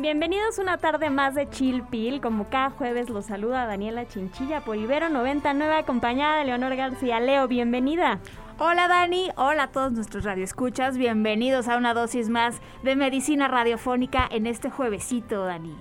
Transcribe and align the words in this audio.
Bienvenidos 0.00 0.60
una 0.60 0.78
tarde 0.78 1.10
más 1.10 1.34
de 1.34 1.50
Chill 1.50 1.82
Pill. 1.82 2.20
Como 2.20 2.48
cada 2.48 2.70
jueves 2.70 3.10
los 3.10 3.26
saluda 3.26 3.66
Daniela 3.66 4.06
Chinchilla 4.06 4.60
por 4.60 4.76
Ibero 4.76 5.08
99 5.08 5.74
acompañada 5.74 6.38
de 6.38 6.44
Leonor 6.44 6.76
García. 6.76 7.18
Leo, 7.18 7.48
bienvenida. 7.48 8.20
Hola 8.60 8.86
Dani, 8.86 9.30
hola 9.34 9.64
a 9.64 9.72
todos 9.72 9.90
nuestros 9.90 10.22
radioescuchas, 10.22 10.96
bienvenidos 10.96 11.66
a 11.66 11.76
una 11.76 11.94
dosis 11.94 12.28
más 12.28 12.60
de 12.84 12.94
medicina 12.94 13.48
radiofónica 13.48 14.28
en 14.30 14.46
este 14.46 14.70
juevesito, 14.70 15.44
Dani. 15.44 15.74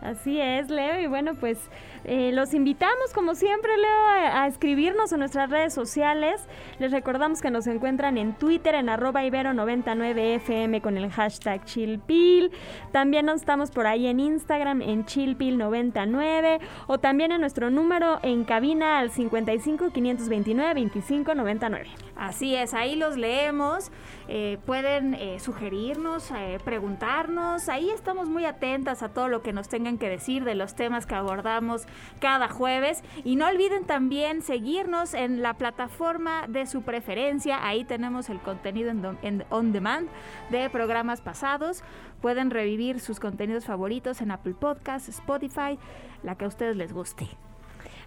Así 0.00 0.40
es, 0.40 0.70
Leo. 0.70 0.98
Y 1.00 1.06
bueno, 1.06 1.34
pues 1.34 1.58
eh, 2.04 2.32
los 2.32 2.52
invitamos, 2.52 3.12
como 3.14 3.34
siempre, 3.34 3.76
Leo, 3.76 4.06
a, 4.08 4.46
escribirnos 4.46 5.12
en 5.12 5.20
nuestras 5.20 5.50
redes 5.50 5.72
sociales. 5.72 6.40
Les 6.78 6.90
recordamos 6.90 7.40
que 7.40 7.50
nos 7.50 7.66
encuentran 7.66 8.18
en 8.18 8.34
Twitter, 8.34 8.74
en 8.74 8.88
arroba 8.88 9.22
ibero99fm 9.24 10.80
con 10.80 10.96
el 10.96 11.10
hashtag 11.10 11.64
chillpil. 11.64 12.50
También 12.90 13.26
nos 13.26 13.36
estamos 13.36 13.70
por 13.70 13.86
ahí 13.86 14.06
en 14.06 14.18
Instagram, 14.18 14.82
en 14.82 15.04
chillpil99. 15.04 16.60
O 16.88 16.98
también 16.98 17.32
en 17.32 17.40
nuestro 17.40 17.70
número 17.70 18.18
en 18.22 18.44
cabina 18.44 18.98
al 18.98 19.10
55 19.10 19.90
529 19.90 20.74
25 20.74 21.34
99. 21.34 21.88
Así 22.16 22.54
es, 22.54 22.74
ahí 22.74 22.94
los 22.94 23.16
leemos, 23.16 23.90
eh, 24.28 24.58
pueden 24.66 25.14
eh, 25.14 25.40
sugerirnos, 25.40 26.30
preguntarnos, 26.64 27.68
ahí 27.68 27.90
estamos 27.90 28.28
muy 28.28 28.44
atentas 28.44 29.02
a 29.02 29.08
todo 29.08 29.28
lo 29.28 29.42
que 29.42 29.52
nos 29.52 29.68
tengan 29.68 29.98
que 29.98 30.08
decir 30.08 30.44
de 30.44 30.54
los 30.54 30.76
temas 30.76 31.06
que 31.06 31.14
abordamos 31.14 31.86
cada 32.20 32.48
jueves. 32.48 33.02
Y 33.24 33.36
no 33.36 33.46
olviden 33.46 33.84
también 33.84 34.42
seguirnos 34.42 35.14
en 35.14 35.42
la 35.42 35.54
plataforma 35.54 36.46
de 36.48 36.66
su 36.66 36.82
preferencia, 36.82 37.66
ahí 37.66 37.84
tenemos 37.84 38.28
el 38.30 38.40
contenido 38.40 38.90
en 38.90 39.44
on 39.50 39.72
demand 39.72 40.08
de 40.50 40.70
programas 40.70 41.20
pasados, 41.20 41.82
pueden 42.20 42.50
revivir 42.50 43.00
sus 43.00 43.20
contenidos 43.20 43.64
favoritos 43.64 44.20
en 44.20 44.30
Apple 44.30 44.54
Podcasts, 44.54 45.08
Spotify, 45.08 45.78
la 46.22 46.36
que 46.36 46.44
a 46.44 46.48
ustedes 46.48 46.76
les 46.76 46.92
guste. 46.92 47.28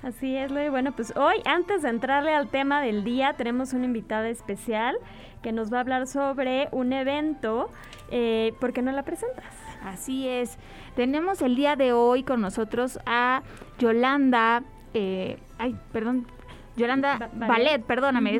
Así 0.05 0.37
es, 0.37 0.51
Luis. 0.51 0.69
Bueno, 0.69 0.91
pues 0.95 1.13
hoy, 1.17 1.37
antes 1.45 1.81
de 1.81 1.89
entrarle 1.89 2.31
al 2.31 2.47
tema 2.49 2.79
del 2.79 3.03
día, 3.03 3.33
tenemos 3.33 3.73
una 3.73 3.85
invitada 3.85 4.29
especial 4.29 4.95
que 5.41 5.51
nos 5.51 5.73
va 5.73 5.77
a 5.77 5.79
hablar 5.79 6.05
sobre 6.05 6.69
un 6.71 6.93
evento. 6.93 7.71
Eh, 8.11 8.53
¿Por 8.61 8.71
qué 8.71 8.83
no 8.83 8.91
la 8.91 9.01
presentas? 9.01 9.51
Así 9.83 10.27
es. 10.27 10.59
Tenemos 10.95 11.41
el 11.41 11.55
día 11.55 11.75
de 11.75 11.91
hoy 11.91 12.21
con 12.21 12.39
nosotros 12.39 12.99
a 13.07 13.41
Yolanda. 13.79 14.61
Eh, 14.93 15.39
ay, 15.57 15.75
perdón, 15.91 16.27
Yolanda 16.75 17.29
Ballet, 17.33 17.83
perdóname, 17.83 18.37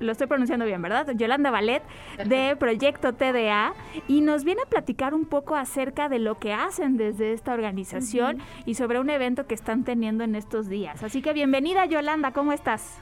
lo 0.00 0.12
estoy 0.12 0.26
pronunciando 0.26 0.64
bien, 0.64 0.82
¿verdad? 0.82 1.08
Yolanda 1.14 1.50
Ballet 1.50 1.82
de 2.24 2.56
Proyecto 2.56 3.14
TDA 3.14 3.74
y 4.08 4.20
nos 4.20 4.44
viene 4.44 4.62
a 4.62 4.68
platicar 4.68 5.14
un 5.14 5.26
poco 5.26 5.54
acerca 5.54 6.08
de 6.08 6.18
lo 6.18 6.36
que 6.36 6.52
hacen 6.52 6.96
desde 6.96 7.32
esta 7.32 7.54
organización 7.54 8.38
y 8.66 8.74
sobre 8.74 9.00
un 9.00 9.10
evento 9.10 9.46
que 9.46 9.54
están 9.54 9.84
teniendo 9.84 10.24
en 10.24 10.34
estos 10.34 10.68
días. 10.68 11.02
Así 11.02 11.22
que 11.22 11.32
bienvenida 11.32 11.86
Yolanda, 11.86 12.32
¿cómo 12.32 12.52
estás? 12.52 13.00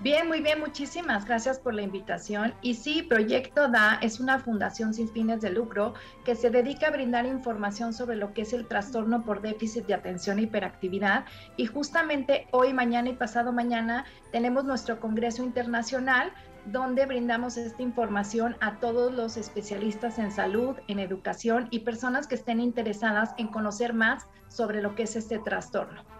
Bien, 0.00 0.28
muy 0.28 0.42
bien, 0.42 0.60
muchísimas 0.60 1.24
gracias 1.24 1.58
por 1.58 1.72
la 1.72 1.80
invitación. 1.80 2.52
Y 2.60 2.74
sí, 2.74 3.02
Proyecto 3.02 3.68
DA 3.68 3.98
es 4.02 4.20
una 4.20 4.38
fundación 4.38 4.92
sin 4.92 5.08
fines 5.08 5.40
de 5.40 5.48
lucro 5.48 5.94
que 6.22 6.36
se 6.36 6.50
dedica 6.50 6.88
a 6.88 6.90
brindar 6.90 7.24
información 7.24 7.94
sobre 7.94 8.16
lo 8.16 8.34
que 8.34 8.42
es 8.42 8.52
el 8.52 8.66
trastorno 8.66 9.24
por 9.24 9.40
déficit 9.40 9.86
de 9.86 9.94
atención 9.94 10.38
e 10.38 10.42
hiperactividad. 10.42 11.24
Y 11.56 11.64
justamente 11.64 12.46
hoy, 12.50 12.74
mañana 12.74 13.08
y 13.08 13.14
pasado 13.14 13.52
mañana 13.52 14.04
tenemos 14.32 14.64
nuestro 14.64 15.00
Congreso 15.00 15.42
Internacional 15.42 16.30
donde 16.66 17.06
brindamos 17.06 17.56
esta 17.56 17.80
información 17.80 18.56
a 18.60 18.80
todos 18.80 19.14
los 19.14 19.36
especialistas 19.36 20.18
en 20.18 20.30
salud, 20.30 20.76
en 20.88 20.98
educación 20.98 21.68
y 21.70 21.80
personas 21.80 22.26
que 22.26 22.34
estén 22.34 22.60
interesadas 22.60 23.34
en 23.38 23.48
conocer 23.48 23.94
más 23.94 24.26
sobre 24.48 24.82
lo 24.82 24.94
que 24.94 25.04
es 25.04 25.16
este 25.16 25.38
trastorno. 25.38 26.15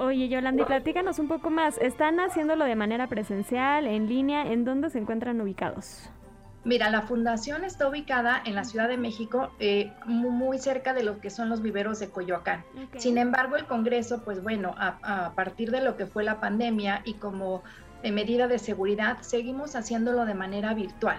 Oye, 0.00 0.30
Yolanda, 0.30 0.64
platícanos 0.64 1.18
un 1.18 1.28
poco 1.28 1.50
más. 1.50 1.76
¿Están 1.76 2.20
haciéndolo 2.20 2.64
de 2.64 2.74
manera 2.74 3.06
presencial, 3.06 3.86
en 3.86 4.08
línea? 4.08 4.50
¿En 4.50 4.64
dónde 4.64 4.88
se 4.88 4.98
encuentran 4.98 5.38
ubicados? 5.42 6.08
Mira, 6.64 6.88
la 6.88 7.02
fundación 7.02 7.64
está 7.64 7.86
ubicada 7.86 8.40
en 8.46 8.54
la 8.54 8.64
Ciudad 8.64 8.88
de 8.88 8.96
México, 8.96 9.50
eh, 9.58 9.92
muy 10.06 10.56
cerca 10.56 10.94
de 10.94 11.02
lo 11.02 11.20
que 11.20 11.28
son 11.28 11.50
los 11.50 11.60
viveros 11.60 12.00
de 12.00 12.08
Coyoacán. 12.08 12.64
Sin 12.96 13.18
embargo, 13.18 13.56
el 13.56 13.66
Congreso, 13.66 14.22
pues 14.24 14.42
bueno, 14.42 14.74
a, 14.78 15.32
partir 15.34 15.70
de 15.70 15.82
lo 15.82 15.98
que 15.98 16.06
fue 16.06 16.24
la 16.24 16.40
pandemia 16.40 17.02
y 17.04 17.14
como 17.14 17.62
medida 18.02 18.48
de 18.48 18.58
seguridad, 18.58 19.18
seguimos 19.20 19.76
haciéndolo 19.76 20.24
de 20.24 20.32
manera 20.32 20.72
virtual. 20.72 21.18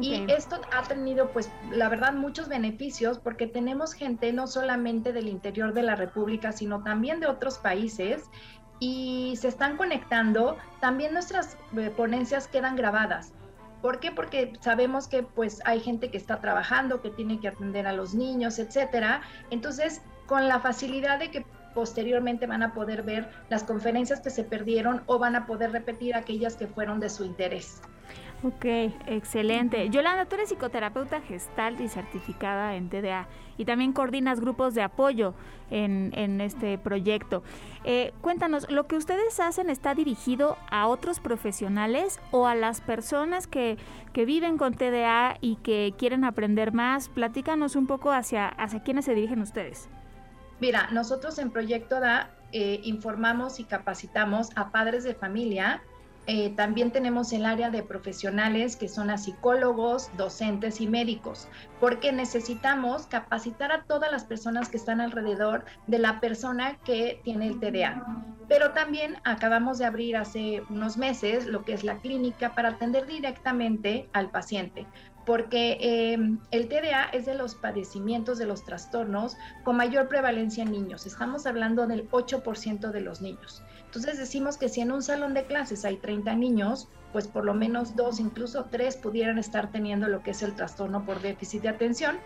Y 0.00 0.24
esto 0.30 0.60
ha 0.72 0.82
tenido, 0.82 1.30
pues, 1.30 1.50
la 1.72 1.88
verdad, 1.88 2.12
muchos 2.12 2.48
beneficios 2.48 3.18
porque 3.18 3.46
tenemos 3.46 3.92
gente 3.92 4.32
no 4.32 4.46
solamente 4.46 5.12
del 5.12 5.28
interior 5.28 5.72
de 5.72 5.82
la 5.82 5.96
República, 5.96 6.52
sino 6.52 6.82
también 6.82 7.18
de 7.18 7.26
otros 7.26 7.58
países 7.58 8.30
y 8.78 9.34
se 9.36 9.48
están 9.48 9.76
conectando. 9.76 10.56
También 10.80 11.12
nuestras 11.12 11.56
eh, 11.76 11.90
ponencias 11.96 12.46
quedan 12.46 12.76
grabadas. 12.76 13.32
¿Por 13.82 13.98
qué? 13.98 14.12
Porque 14.12 14.52
sabemos 14.60 15.08
que 15.08 15.22
pues 15.22 15.60
hay 15.64 15.80
gente 15.80 16.10
que 16.10 16.18
está 16.18 16.40
trabajando, 16.40 17.00
que 17.00 17.10
tiene 17.10 17.40
que 17.40 17.48
atender 17.48 17.86
a 17.86 17.92
los 17.92 18.14
niños, 18.14 18.58
etcétera. 18.58 19.22
Entonces, 19.50 20.02
con 20.26 20.48
la 20.48 20.60
facilidad 20.60 21.18
de 21.18 21.30
que 21.30 21.46
posteriormente 21.74 22.46
van 22.46 22.62
a 22.62 22.74
poder 22.74 23.02
ver 23.02 23.30
las 23.48 23.62
conferencias 23.62 24.20
que 24.20 24.30
se 24.30 24.44
perdieron 24.44 25.02
o 25.06 25.18
van 25.18 25.36
a 25.36 25.46
poder 25.46 25.72
repetir 25.72 26.14
aquellas 26.14 26.56
que 26.56 26.66
fueron 26.66 27.00
de 27.00 27.08
su 27.08 27.24
interés. 27.24 27.80
Ok, 28.42 28.64
excelente. 29.06 29.90
Yolanda, 29.90 30.24
tú 30.24 30.36
eres 30.36 30.48
psicoterapeuta 30.48 31.20
gestal 31.20 31.78
y 31.78 31.88
certificada 31.88 32.74
en 32.74 32.88
TDA 32.88 33.28
y 33.58 33.66
también 33.66 33.92
coordinas 33.92 34.40
grupos 34.40 34.74
de 34.74 34.80
apoyo 34.80 35.34
en, 35.70 36.40
este 36.40 36.78
proyecto. 36.78 37.42
Eh, 37.84 38.14
cuéntanos, 38.22 38.70
¿lo 38.70 38.86
que 38.86 38.96
ustedes 38.96 39.38
hacen 39.40 39.68
está 39.68 39.94
dirigido 39.94 40.56
a 40.70 40.86
otros 40.86 41.20
profesionales 41.20 42.18
o 42.30 42.46
a 42.46 42.54
las 42.54 42.80
personas 42.80 43.46
que, 43.46 43.76
que 44.14 44.24
viven 44.24 44.56
con 44.56 44.72
TDA 44.72 45.36
y 45.42 45.56
que 45.56 45.92
quieren 45.98 46.24
aprender 46.24 46.72
más? 46.72 47.10
Platícanos 47.10 47.76
un 47.76 47.86
poco 47.86 48.10
hacia, 48.10 48.48
hacia 48.48 48.82
quiénes 48.82 49.04
se 49.04 49.14
dirigen 49.14 49.42
ustedes. 49.42 49.90
Mira, 50.60 50.88
nosotros 50.92 51.38
en 51.38 51.50
Proyecto 51.50 52.00
DA 52.00 52.30
eh, 52.52 52.80
informamos 52.84 53.60
y 53.60 53.64
capacitamos 53.64 54.48
a 54.56 54.70
padres 54.70 55.04
de 55.04 55.14
familia 55.14 55.82
eh, 56.26 56.50
también 56.50 56.92
tenemos 56.92 57.32
el 57.32 57.44
área 57.44 57.70
de 57.70 57.82
profesionales 57.82 58.76
que 58.76 58.88
son 58.88 59.10
a 59.10 59.18
psicólogos, 59.18 60.10
docentes 60.16 60.80
y 60.80 60.86
médicos, 60.86 61.48
porque 61.80 62.12
necesitamos 62.12 63.06
capacitar 63.06 63.72
a 63.72 63.84
todas 63.84 64.12
las 64.12 64.24
personas 64.24 64.68
que 64.68 64.76
están 64.76 65.00
alrededor 65.00 65.64
de 65.86 65.98
la 65.98 66.20
persona 66.20 66.78
que 66.84 67.20
tiene 67.24 67.48
el 67.48 67.58
TDA. 67.58 68.04
Pero 68.48 68.72
también 68.72 69.16
acabamos 69.24 69.78
de 69.78 69.86
abrir 69.86 70.16
hace 70.16 70.62
unos 70.70 70.96
meses 70.96 71.46
lo 71.46 71.64
que 71.64 71.72
es 71.72 71.84
la 71.84 71.98
clínica 71.98 72.54
para 72.54 72.70
atender 72.70 73.06
directamente 73.06 74.08
al 74.12 74.30
paciente 74.30 74.86
porque 75.26 75.78
em, 75.80 76.40
el 76.50 76.68
TDA 76.68 77.04
es 77.12 77.26
de 77.26 77.34
los 77.34 77.54
padecimientos, 77.54 78.38
de 78.38 78.46
los 78.46 78.64
trastornos 78.64 79.36
con 79.62 79.76
mayor 79.76 80.08
prevalencia 80.08 80.64
en 80.64 80.72
niños. 80.72 81.06
Estamos 81.06 81.46
hablando 81.46 81.86
del 81.86 82.10
8% 82.10 82.90
de 82.90 83.00
los 83.00 83.20
niños. 83.20 83.62
Entonces 83.90 84.18
decimos 84.18 84.56
que 84.56 84.68
si 84.68 84.80
en 84.82 84.92
un 84.92 85.02
salón 85.02 85.34
de 85.34 85.46
clases 85.46 85.84
hay 85.84 85.96
30 85.96 86.36
niños, 86.36 86.86
pues 87.12 87.26
por 87.26 87.44
lo 87.44 87.54
menos 87.54 87.96
dos, 87.96 88.20
incluso 88.20 88.66
tres 88.66 88.96
pudieran 88.96 89.36
estar 89.36 89.72
teniendo 89.72 90.06
lo 90.06 90.22
que 90.22 90.30
es 90.30 90.42
el 90.42 90.54
trastorno 90.54 91.04
por 91.04 91.20
déficit 91.20 91.62
de 91.62 91.70
atención. 91.70 92.20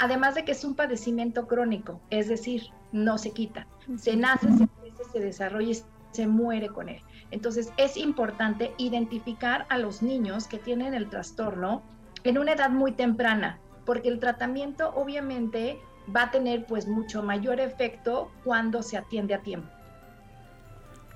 Además 0.00 0.34
de 0.34 0.44
que 0.44 0.50
es 0.50 0.64
un 0.64 0.74
padecimiento 0.74 1.46
crónico, 1.46 2.00
es 2.10 2.26
decir, 2.26 2.64
no 2.90 3.16
se 3.16 3.30
quita. 3.30 3.68
Se 3.96 4.16
nace, 4.16 4.48
se 4.58 4.66
crece, 4.66 5.04
se 5.12 5.20
desarrolla 5.20 5.70
y 5.70 5.82
se 6.10 6.26
muere 6.26 6.66
con 6.66 6.88
él. 6.88 7.00
Entonces 7.30 7.72
es 7.76 7.96
importante 7.96 8.74
identificar 8.76 9.66
a 9.68 9.78
los 9.78 10.02
niños 10.02 10.48
que 10.48 10.58
tienen 10.58 10.94
el 10.94 11.08
trastorno 11.10 11.84
en 12.24 12.38
una 12.38 12.54
edad 12.54 12.70
muy 12.70 12.90
temprana, 12.90 13.60
porque 13.86 14.08
el 14.08 14.18
tratamiento 14.18 14.92
obviamente 14.96 15.78
va 16.14 16.24
a 16.24 16.30
tener 16.32 16.66
pues 16.66 16.88
mucho 16.88 17.22
mayor 17.22 17.60
efecto 17.60 18.32
cuando 18.42 18.82
se 18.82 18.96
atiende 18.96 19.34
a 19.34 19.42
tiempo. 19.42 19.68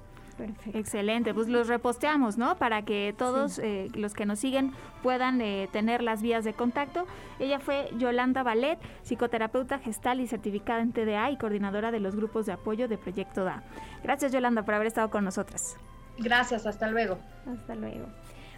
Excelente, 0.72 1.34
pues 1.34 1.48
los 1.48 1.68
reposteamos, 1.68 2.38
¿no? 2.38 2.56
Para 2.56 2.82
que 2.82 3.14
todos 3.16 3.58
eh, 3.58 3.88
los 3.94 4.14
que 4.14 4.26
nos 4.26 4.38
siguen 4.38 4.72
puedan 5.02 5.40
eh, 5.40 5.68
tener 5.72 6.02
las 6.02 6.22
vías 6.22 6.44
de 6.44 6.52
contacto. 6.52 7.06
Ella 7.38 7.58
fue 7.58 7.90
Yolanda 7.98 8.42
Ballet, 8.42 8.78
psicoterapeuta 9.02 9.78
gestal 9.78 10.20
y 10.20 10.26
certificada 10.26 10.80
en 10.80 10.92
TDA 10.92 11.30
y 11.30 11.36
coordinadora 11.36 11.90
de 11.90 12.00
los 12.00 12.16
grupos 12.16 12.46
de 12.46 12.52
apoyo 12.52 12.88
de 12.88 12.98
Proyecto 12.98 13.44
DA. 13.44 13.62
Gracias 14.02 14.32
Yolanda 14.32 14.62
por 14.62 14.74
haber 14.74 14.86
estado 14.86 15.10
con 15.10 15.24
nosotras. 15.24 15.76
Gracias, 16.18 16.66
hasta 16.66 16.90
luego. 16.90 17.18
Hasta 17.46 17.74
luego. 17.74 18.06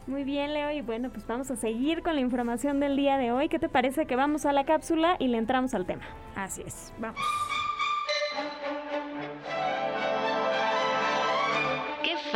Muy 0.06 0.24
bien, 0.24 0.54
Leo, 0.54 0.72
y 0.72 0.80
bueno, 0.80 1.10
pues 1.10 1.26
vamos 1.26 1.50
a 1.50 1.56
seguir 1.56 2.02
con 2.02 2.14
la 2.14 2.20
información 2.20 2.80
del 2.80 2.96
día 2.96 3.16
de 3.18 3.32
hoy. 3.32 3.48
¿Qué 3.48 3.58
te 3.58 3.68
parece 3.68 4.06
que 4.06 4.16
vamos 4.16 4.46
a 4.46 4.52
la 4.52 4.64
cápsula 4.64 5.16
y 5.18 5.28
le 5.28 5.38
entramos 5.38 5.74
al 5.74 5.86
tema? 5.86 6.02
Así 6.34 6.62
es, 6.66 6.92
vamos. 6.98 7.20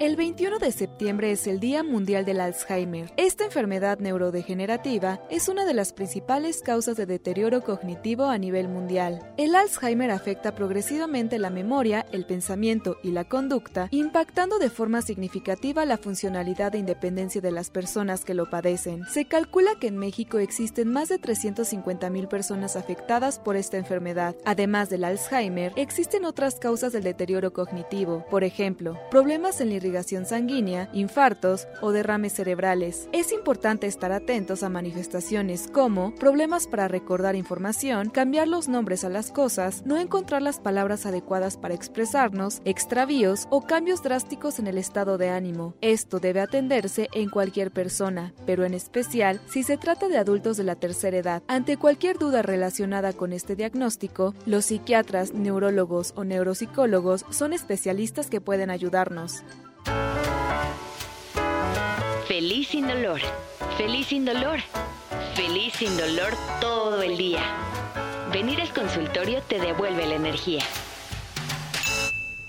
El 0.00 0.14
21 0.14 0.60
de 0.60 0.70
septiembre 0.70 1.32
es 1.32 1.48
el 1.48 1.58
Día 1.58 1.82
Mundial 1.82 2.24
del 2.24 2.40
Alzheimer. 2.40 3.12
Esta 3.16 3.44
enfermedad 3.44 3.98
neurodegenerativa 3.98 5.20
es 5.28 5.48
una 5.48 5.64
de 5.64 5.74
las 5.74 5.92
principales 5.92 6.62
causas 6.62 6.96
de 6.96 7.04
deterioro 7.04 7.64
cognitivo 7.64 8.26
a 8.26 8.38
nivel 8.38 8.68
mundial. 8.68 9.32
El 9.36 9.56
Alzheimer 9.56 10.12
afecta 10.12 10.54
progresivamente 10.54 11.40
la 11.40 11.50
memoria, 11.50 12.06
el 12.12 12.26
pensamiento 12.26 12.98
y 13.02 13.10
la 13.10 13.24
conducta, 13.24 13.88
impactando 13.90 14.60
de 14.60 14.70
forma 14.70 15.02
significativa 15.02 15.84
la 15.84 15.98
funcionalidad 15.98 16.76
e 16.76 16.78
independencia 16.78 17.40
de 17.40 17.50
las 17.50 17.70
personas 17.70 18.24
que 18.24 18.34
lo 18.34 18.48
padecen. 18.48 19.04
Se 19.06 19.24
calcula 19.24 19.72
que 19.80 19.88
en 19.88 19.98
México 19.98 20.38
existen 20.38 20.92
más 20.92 21.08
de 21.08 21.20
350.000 21.20 22.28
personas 22.28 22.76
afectadas 22.76 23.40
por 23.40 23.56
esta 23.56 23.78
enfermedad. 23.78 24.36
Además 24.44 24.90
del 24.90 25.02
Alzheimer, 25.02 25.72
existen 25.74 26.24
otras 26.24 26.54
causas 26.54 26.92
del 26.92 27.02
deterioro 27.02 27.52
cognitivo, 27.52 28.24
por 28.30 28.44
ejemplo, 28.44 28.96
problemas 29.10 29.60
en 29.60 29.70
la 29.70 29.87
irrigación 29.88 30.26
sanguínea, 30.26 30.90
infartos 30.92 31.66
o 31.80 31.92
derrames 31.92 32.34
cerebrales. 32.34 33.08
Es 33.12 33.32
importante 33.32 33.86
estar 33.86 34.12
atentos 34.12 34.62
a 34.62 34.68
manifestaciones 34.68 35.66
como 35.72 36.14
problemas 36.14 36.66
para 36.66 36.88
recordar 36.88 37.36
información, 37.36 38.10
cambiar 38.10 38.48
los 38.48 38.68
nombres 38.68 39.02
a 39.04 39.08
las 39.08 39.30
cosas, 39.30 39.86
no 39.86 39.96
encontrar 39.96 40.42
las 40.42 40.60
palabras 40.60 41.06
adecuadas 41.06 41.56
para 41.56 41.74
expresarnos, 41.74 42.60
extravíos 42.66 43.46
o 43.50 43.62
cambios 43.62 44.02
drásticos 44.02 44.58
en 44.58 44.66
el 44.66 44.76
estado 44.76 45.16
de 45.16 45.30
ánimo. 45.30 45.74
Esto 45.80 46.20
debe 46.20 46.40
atenderse 46.40 47.08
en 47.14 47.30
cualquier 47.30 47.70
persona, 47.70 48.34
pero 48.44 48.64
en 48.64 48.74
especial 48.74 49.40
si 49.48 49.62
se 49.62 49.78
trata 49.78 50.08
de 50.08 50.18
adultos 50.18 50.58
de 50.58 50.64
la 50.64 50.76
tercera 50.76 51.16
edad. 51.16 51.42
Ante 51.48 51.78
cualquier 51.78 52.18
duda 52.18 52.42
relacionada 52.42 53.14
con 53.14 53.32
este 53.32 53.56
diagnóstico, 53.56 54.34
los 54.44 54.66
psiquiatras, 54.66 55.32
neurólogos 55.32 56.12
o 56.14 56.24
neuropsicólogos 56.24 57.24
son 57.30 57.54
especialistas 57.54 58.28
que 58.28 58.42
pueden 58.42 58.68
ayudarnos. 58.68 59.44
Feliz 62.26 62.68
sin 62.68 62.86
dolor, 62.86 63.20
feliz 63.76 64.06
sin 64.08 64.24
dolor, 64.24 64.60
feliz 65.34 65.74
sin 65.74 65.96
dolor 65.96 66.32
todo 66.60 67.02
el 67.02 67.16
día. 67.16 67.42
Venir 68.32 68.60
al 68.60 68.72
consultorio 68.72 69.42
te 69.42 69.58
devuelve 69.58 70.06
la 70.06 70.14
energía. 70.14 70.62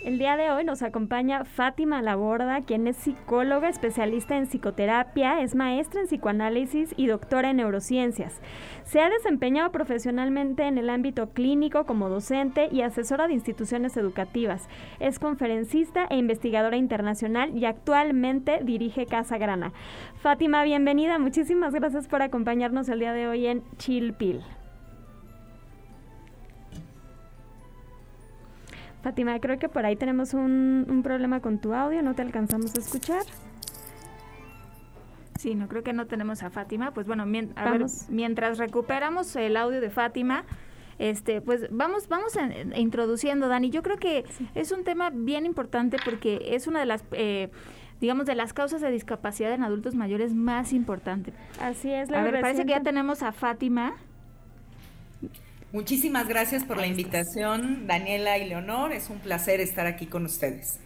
El 0.06 0.18
día 0.18 0.38
de 0.38 0.50
hoy 0.50 0.64
nos 0.64 0.82
acompaña 0.82 1.44
Fátima 1.44 2.02
Laborda, 2.02 2.62
quien 2.62 2.88
es 2.88 2.96
psicóloga, 2.96 3.68
especialista 3.68 4.38
en 4.38 4.48
psicoterapia, 4.48 5.42
es 5.42 5.56
maestra 5.56 6.00
en 6.00 6.08
psicoanálisis 6.08 6.94
y 6.96 7.08
doctora 7.08 7.50
en 7.50 7.58
neurociencias. 7.58 8.40
Se 8.86 9.02
ha 9.02 9.10
desempeñado 9.10 9.74
profesionalmente 9.74 10.64
en 10.64 10.78
el 10.78 10.90
ámbito 10.90 11.32
clínico 11.32 11.86
como 11.86 12.08
docente 12.08 12.70
y 12.72 12.82
asesora 12.82 13.28
de 13.28 13.34
instituciones 13.34 13.98
educativas. 13.98 14.70
Es 15.02 15.20
conferencista 15.20 16.08
e 16.10 16.16
investigadora 16.16 16.78
internacional 16.78 17.56
y 17.58 17.66
actualmente 17.66 18.62
dirige 18.64 19.06
Casa 19.06 19.38
Grana. 19.38 19.74
Fátima, 20.16 20.64
bienvenida. 20.64 21.20
Muchísimas 21.20 21.74
gracias 21.74 22.08
por 22.08 22.22
acompañarnos 22.22 22.88
el 22.88 23.00
día 23.00 23.12
de 23.12 23.28
hoy 23.28 23.48
en 23.48 23.64
Chilpil. 23.78 24.44
Fátima, 29.02 29.40
creo 29.40 29.58
que 29.60 29.70
por 29.70 29.86
ahí 29.86 29.96
tenemos 29.96 30.34
un, 30.34 31.02
problema 31.04 31.40
con 31.40 31.60
tu 31.60 31.74
audio, 31.74 32.02
no 32.02 32.16
te 32.16 32.22
alcanzamos 32.22 32.76
a 32.76 32.80
escuchar. 32.80 33.24
Sí, 35.38 35.56
no 35.56 35.70
creo 35.70 35.84
que 35.84 35.94
no 35.94 36.06
tenemos 36.06 36.44
a 36.44 36.50
Fátima. 36.50 36.92
Pues 36.92 37.08
bueno, 37.08 37.26
mientras 37.26 38.58
recuperamos 38.58 39.34
el 39.38 39.56
audio 39.56 39.80
de 39.80 39.90
Fátima, 39.90 40.44
este, 40.98 41.40
pues 41.40 41.68
vamos, 41.72 42.10
vamos 42.10 42.34
introduciendo, 42.76 43.48
Dani. 43.48 43.70
Yo 43.70 43.82
creo 43.82 43.96
que 43.96 44.26
es 44.54 44.74
un 44.74 44.84
tema 44.84 45.12
bien 45.12 45.46
importante 45.46 45.96
porque 46.04 46.42
es 46.50 46.68
una 46.68 46.82
de 46.82 46.86
las, 46.86 47.06
eh, 47.14 47.50
digamos, 48.02 48.26
de 48.26 48.36
las 48.36 48.52
causas 48.52 48.82
de 48.82 48.92
discapacidad 48.92 49.54
en 49.54 49.64
adultos 49.64 49.96
mayores 49.96 50.34
más 50.34 50.74
importante. 50.74 51.32
Así 51.62 51.90
es. 51.90 52.10
La 52.12 52.20
a 52.20 52.24
ver, 52.26 52.42
parece 52.42 52.66
que 52.66 52.72
ya 52.72 52.84
tenemos 52.84 53.24
a 53.24 53.32
Fátima. 53.32 53.96
Muchísimas 55.72 56.28
gracias 56.28 56.64
por 56.64 56.78
la 56.78 56.88
invitación, 56.88 57.86
Daniela 57.86 58.40
y 58.40 58.50
Leonor. 58.50 58.92
Es 58.92 59.12
un 59.12 59.20
placer 59.20 59.62
estar 59.62 59.86
aquí 59.86 60.08
con 60.08 60.26
ustedes. 60.26 60.80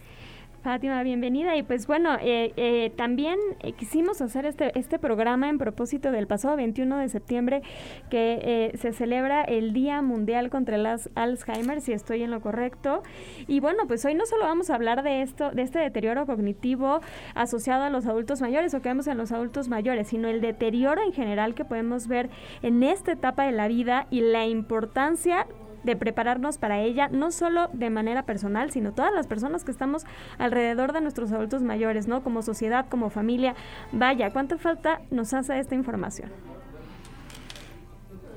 Fátima, 0.64 1.02
bienvenida. 1.02 1.56
Y 1.56 1.62
pues 1.62 1.86
bueno, 1.86 2.16
eh, 2.22 2.54
eh, 2.56 2.90
también 2.96 3.38
eh, 3.60 3.72
quisimos 3.72 4.22
hacer 4.22 4.46
este, 4.46 4.76
este 4.78 4.98
programa 4.98 5.50
en 5.50 5.58
propósito 5.58 6.10
del 6.10 6.26
pasado 6.26 6.56
21 6.56 6.96
de 6.96 7.10
septiembre 7.10 7.60
que 8.08 8.72
se 8.80 8.94
celebra 8.94 9.42
el 9.42 9.74
Día 9.74 10.00
Mundial 10.00 10.48
contra 10.48 10.76
el 10.76 10.86
Alzheimer, 11.16 11.82
si 11.82 11.92
estoy 11.92 12.22
en 12.22 12.30
lo 12.30 12.40
correcto. 12.40 13.02
Y 13.46 13.60
bueno, 13.60 13.86
pues 13.86 14.06
hoy 14.06 14.14
no 14.14 14.24
solo 14.24 14.44
vamos 14.44 14.70
a 14.70 14.76
hablar 14.76 15.02
de 15.02 15.20
esto, 15.20 15.50
de 15.50 15.60
este 15.60 15.80
deterioro 15.80 16.24
cognitivo 16.24 17.02
asociado 17.34 17.82
a 17.82 17.90
los 17.90 18.06
adultos 18.06 18.40
mayores 18.40 18.72
o 18.72 18.80
que 18.80 18.88
vemos 18.88 19.06
en 19.06 19.18
los 19.18 19.32
adultos 19.32 19.68
mayores, 19.68 20.08
sino 20.08 20.28
el 20.28 20.40
deterioro 20.40 21.02
en 21.02 21.12
general 21.12 21.54
que 21.54 21.66
podemos 21.66 22.08
ver 22.08 22.30
en 22.62 22.82
esta 22.82 23.12
etapa 23.12 23.44
de 23.44 23.52
la 23.52 23.68
vida 23.68 24.06
y 24.10 24.22
la 24.22 24.46
importancia 24.46 25.46
de 25.84 25.96
prepararnos 25.96 26.58
para 26.58 26.80
ella, 26.80 27.08
no 27.08 27.30
solo 27.30 27.68
de 27.72 27.90
manera 27.90 28.24
personal, 28.24 28.70
sino 28.70 28.92
todas 28.92 29.12
las 29.14 29.26
personas 29.26 29.64
que 29.64 29.70
estamos 29.70 30.04
alrededor 30.38 30.92
de 30.92 31.00
nuestros 31.00 31.30
adultos 31.32 31.62
mayores, 31.62 32.08
¿no? 32.08 32.22
Como 32.22 32.42
sociedad, 32.42 32.86
como 32.88 33.10
familia. 33.10 33.54
Vaya, 33.92 34.30
¿cuánta 34.30 34.58
falta 34.58 35.02
nos 35.10 35.32
hace 35.34 35.58
esta 35.58 35.74
información? 35.74 36.30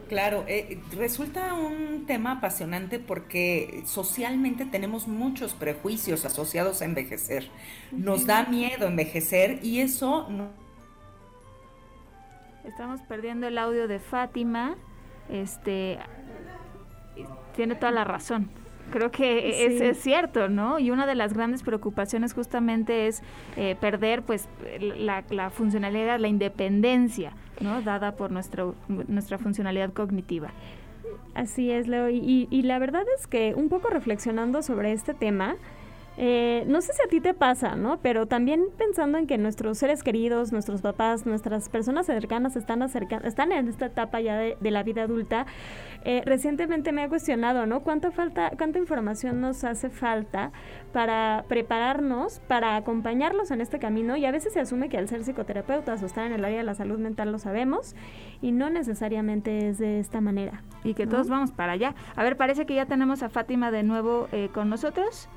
Claro, 0.08 0.46
eh, 0.48 0.82
resulta 0.96 1.54
un 1.54 2.06
tema 2.06 2.34
apasionante 2.34 2.98
porque 2.98 3.84
socialmente 3.86 4.66
tenemos 4.66 5.08
muchos 5.08 5.54
prejuicios 5.54 6.24
asociados 6.24 6.82
a 6.82 6.86
envejecer. 6.86 7.50
Nos 7.92 8.26
da 8.26 8.46
miedo 8.46 8.88
envejecer 8.88 9.60
y 9.64 9.82
eso 9.82 10.30
no... 10.30 10.50
Estamos 12.64 13.02
perdiendo 13.02 13.48
el 13.48 13.58
audio 13.58 13.88
de 13.88 14.00
Fátima. 14.00 14.76
Este 15.30 16.00
tiene 17.58 17.76
toda 17.76 17.92
la 17.92 18.06
razón. 18.06 18.50
Creo 18.92 19.12
que 19.12 19.90
es, 19.90 19.98
cierto, 19.98 20.48
¿no? 20.48 20.80
Y 20.80 20.92
una 20.92 21.06
de 21.06 21.16
las 21.16 21.34
grandes 21.34 21.62
preocupaciones 21.62 22.34
justamente 22.34 23.08
es 23.08 23.22
eh, 23.58 23.76
perder 23.82 24.22
pues 24.22 24.48
la, 24.80 25.26
la 25.30 25.50
funcionalidad, 25.50 26.20
la 26.20 26.30
independencia 26.30 27.34
¿no? 27.60 27.82
dada 27.82 28.14
por 28.14 28.32
nuestro, 28.32 28.76
nuestra 28.88 29.40
funcionalidad 29.40 29.92
cognitiva. 29.92 30.52
Así 31.34 31.70
es, 31.70 31.88
Leo. 31.88 32.10
Y, 32.10 32.48
y, 32.50 32.62
la 32.62 32.80
verdad 32.80 33.04
es 33.20 33.28
que 33.28 33.54
un 33.56 33.68
poco 33.68 33.90
reflexionando 33.90 34.62
sobre 34.62 34.94
este 34.94 35.14
tema, 35.14 35.58
eh, 36.20 36.64
no 36.66 36.82
sé 36.82 36.94
si 36.94 37.02
a 37.04 37.08
ti 37.08 37.22
te 37.22 37.36
pasa, 37.36 37.76
¿no? 37.76 38.00
Pero 38.02 38.26
también 38.26 38.66
pensando 38.76 39.20
en 39.20 39.28
que 39.28 39.38
nuestros 39.38 39.78
seres 39.78 40.02
queridos, 40.02 40.52
nuestros 40.52 40.82
papás, 40.82 41.28
nuestras 41.28 41.70
personas 41.70 42.08
cercanas 42.08 42.56
están, 42.56 42.82
están 42.82 43.52
en 43.52 43.68
esta 43.68 43.86
etapa 43.86 44.20
ya 44.20 44.36
de, 44.36 44.58
la 44.72 44.82
vida 44.82 45.04
adulta, 45.04 45.46
eh, 46.04 46.24
recientemente 46.26 46.92
me 46.92 47.04
he 47.04 47.10
cuestionado, 47.10 47.68
¿no? 47.68 47.82
¿Cuánta, 47.82 48.12
falta, 48.12 48.52
¿Cuánta 48.58 48.80
información 48.80 49.42
nos 49.42 49.64
hace 49.64 49.90
falta 49.90 50.52
para 50.92 51.46
prepararnos, 51.48 52.40
para 52.48 52.76
acompañarlos 52.78 53.52
en 53.52 53.62
este 53.62 53.78
camino? 53.78 54.18
Y 54.18 54.26
a 54.26 54.32
veces 54.32 54.54
se 54.54 54.60
asume 54.60 54.90
que 54.90 54.98
al 54.98 55.08
ser 55.08 55.24
psicoterapeutas 55.24 56.02
o 56.02 56.06
estar 56.08 56.26
en 56.26 56.34
el 56.34 56.44
área 56.44 56.58
de 56.58 56.64
la 56.64 56.74
salud 56.74 56.98
mental 56.98 57.32
lo 57.32 57.38
sabemos 57.38 57.96
y 58.42 58.52
no 58.52 58.72
necesariamente 58.72 59.70
es 59.70 59.78
de 59.78 60.00
esta 60.00 60.20
manera. 60.20 60.64
Y 60.84 60.96
que 60.96 61.06
todos 61.06 61.30
vamos 61.30 61.52
para 61.52 61.74
allá. 61.74 61.94
A 62.16 62.24
ver, 62.24 62.38
parece 62.38 62.66
que 62.66 62.74
ya 62.74 62.88
tenemos 62.88 63.22
a 63.22 63.30
Fátima 63.30 63.70
de 63.70 63.84
nuevo 63.84 64.28
eh, 64.32 64.50
con 64.52 64.70
nosotros. 64.70 65.30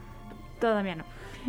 Todavía 0.60 0.96
no. 0.96 1.04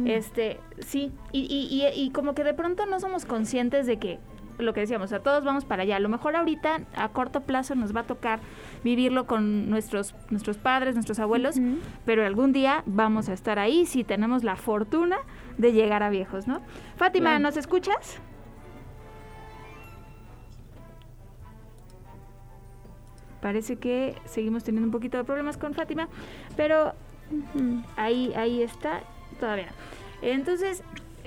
Este, 0.05 0.59
sí, 0.79 1.11
y, 1.33 1.41
y, 1.41 2.01
y, 2.01 2.11
como 2.11 2.33
que 2.33 2.45
de 2.45 2.53
pronto 2.53 2.85
no 2.85 3.01
somos 3.01 3.25
conscientes 3.25 3.85
de 3.85 3.97
que 3.97 4.19
lo 4.57 4.73
que 4.73 4.81
decíamos, 4.81 5.11
a 5.11 5.19
todos 5.19 5.43
vamos 5.43 5.65
para 5.65 5.83
allá. 5.83 5.97
A 5.97 5.99
lo 5.99 6.09
mejor 6.09 6.35
ahorita 6.35 6.81
a 6.95 7.09
corto 7.09 7.41
plazo 7.41 7.75
nos 7.75 7.95
va 7.95 8.01
a 8.01 8.03
tocar 8.03 8.39
vivirlo 8.83 9.25
con 9.25 9.69
nuestros 9.69 10.15
nuestros 10.29 10.57
padres, 10.57 10.95
nuestros 10.95 11.19
abuelos, 11.19 11.55
pero 12.05 12.25
algún 12.25 12.53
día 12.53 12.83
vamos 12.85 13.29
a 13.29 13.33
estar 13.33 13.59
ahí 13.59 13.85
si 13.85 14.03
tenemos 14.03 14.43
la 14.43 14.55
fortuna 14.55 15.17
de 15.57 15.73
llegar 15.73 16.03
a 16.03 16.09
viejos, 16.09 16.47
¿no? 16.47 16.61
Fátima, 16.95 17.39
¿nos 17.39 17.57
escuchas? 17.57 18.21
Parece 23.41 23.77
que 23.77 24.15
seguimos 24.25 24.63
teniendo 24.63 24.85
un 24.85 24.91
poquito 24.91 25.17
de 25.17 25.23
problemas 25.23 25.57
con 25.57 25.73
Fátima, 25.73 26.07
pero 26.55 26.93
Ahí, 27.95 28.33
ahí 28.35 28.61
está, 28.61 29.01
todavía 29.39 29.69
Entonces, 30.21 30.83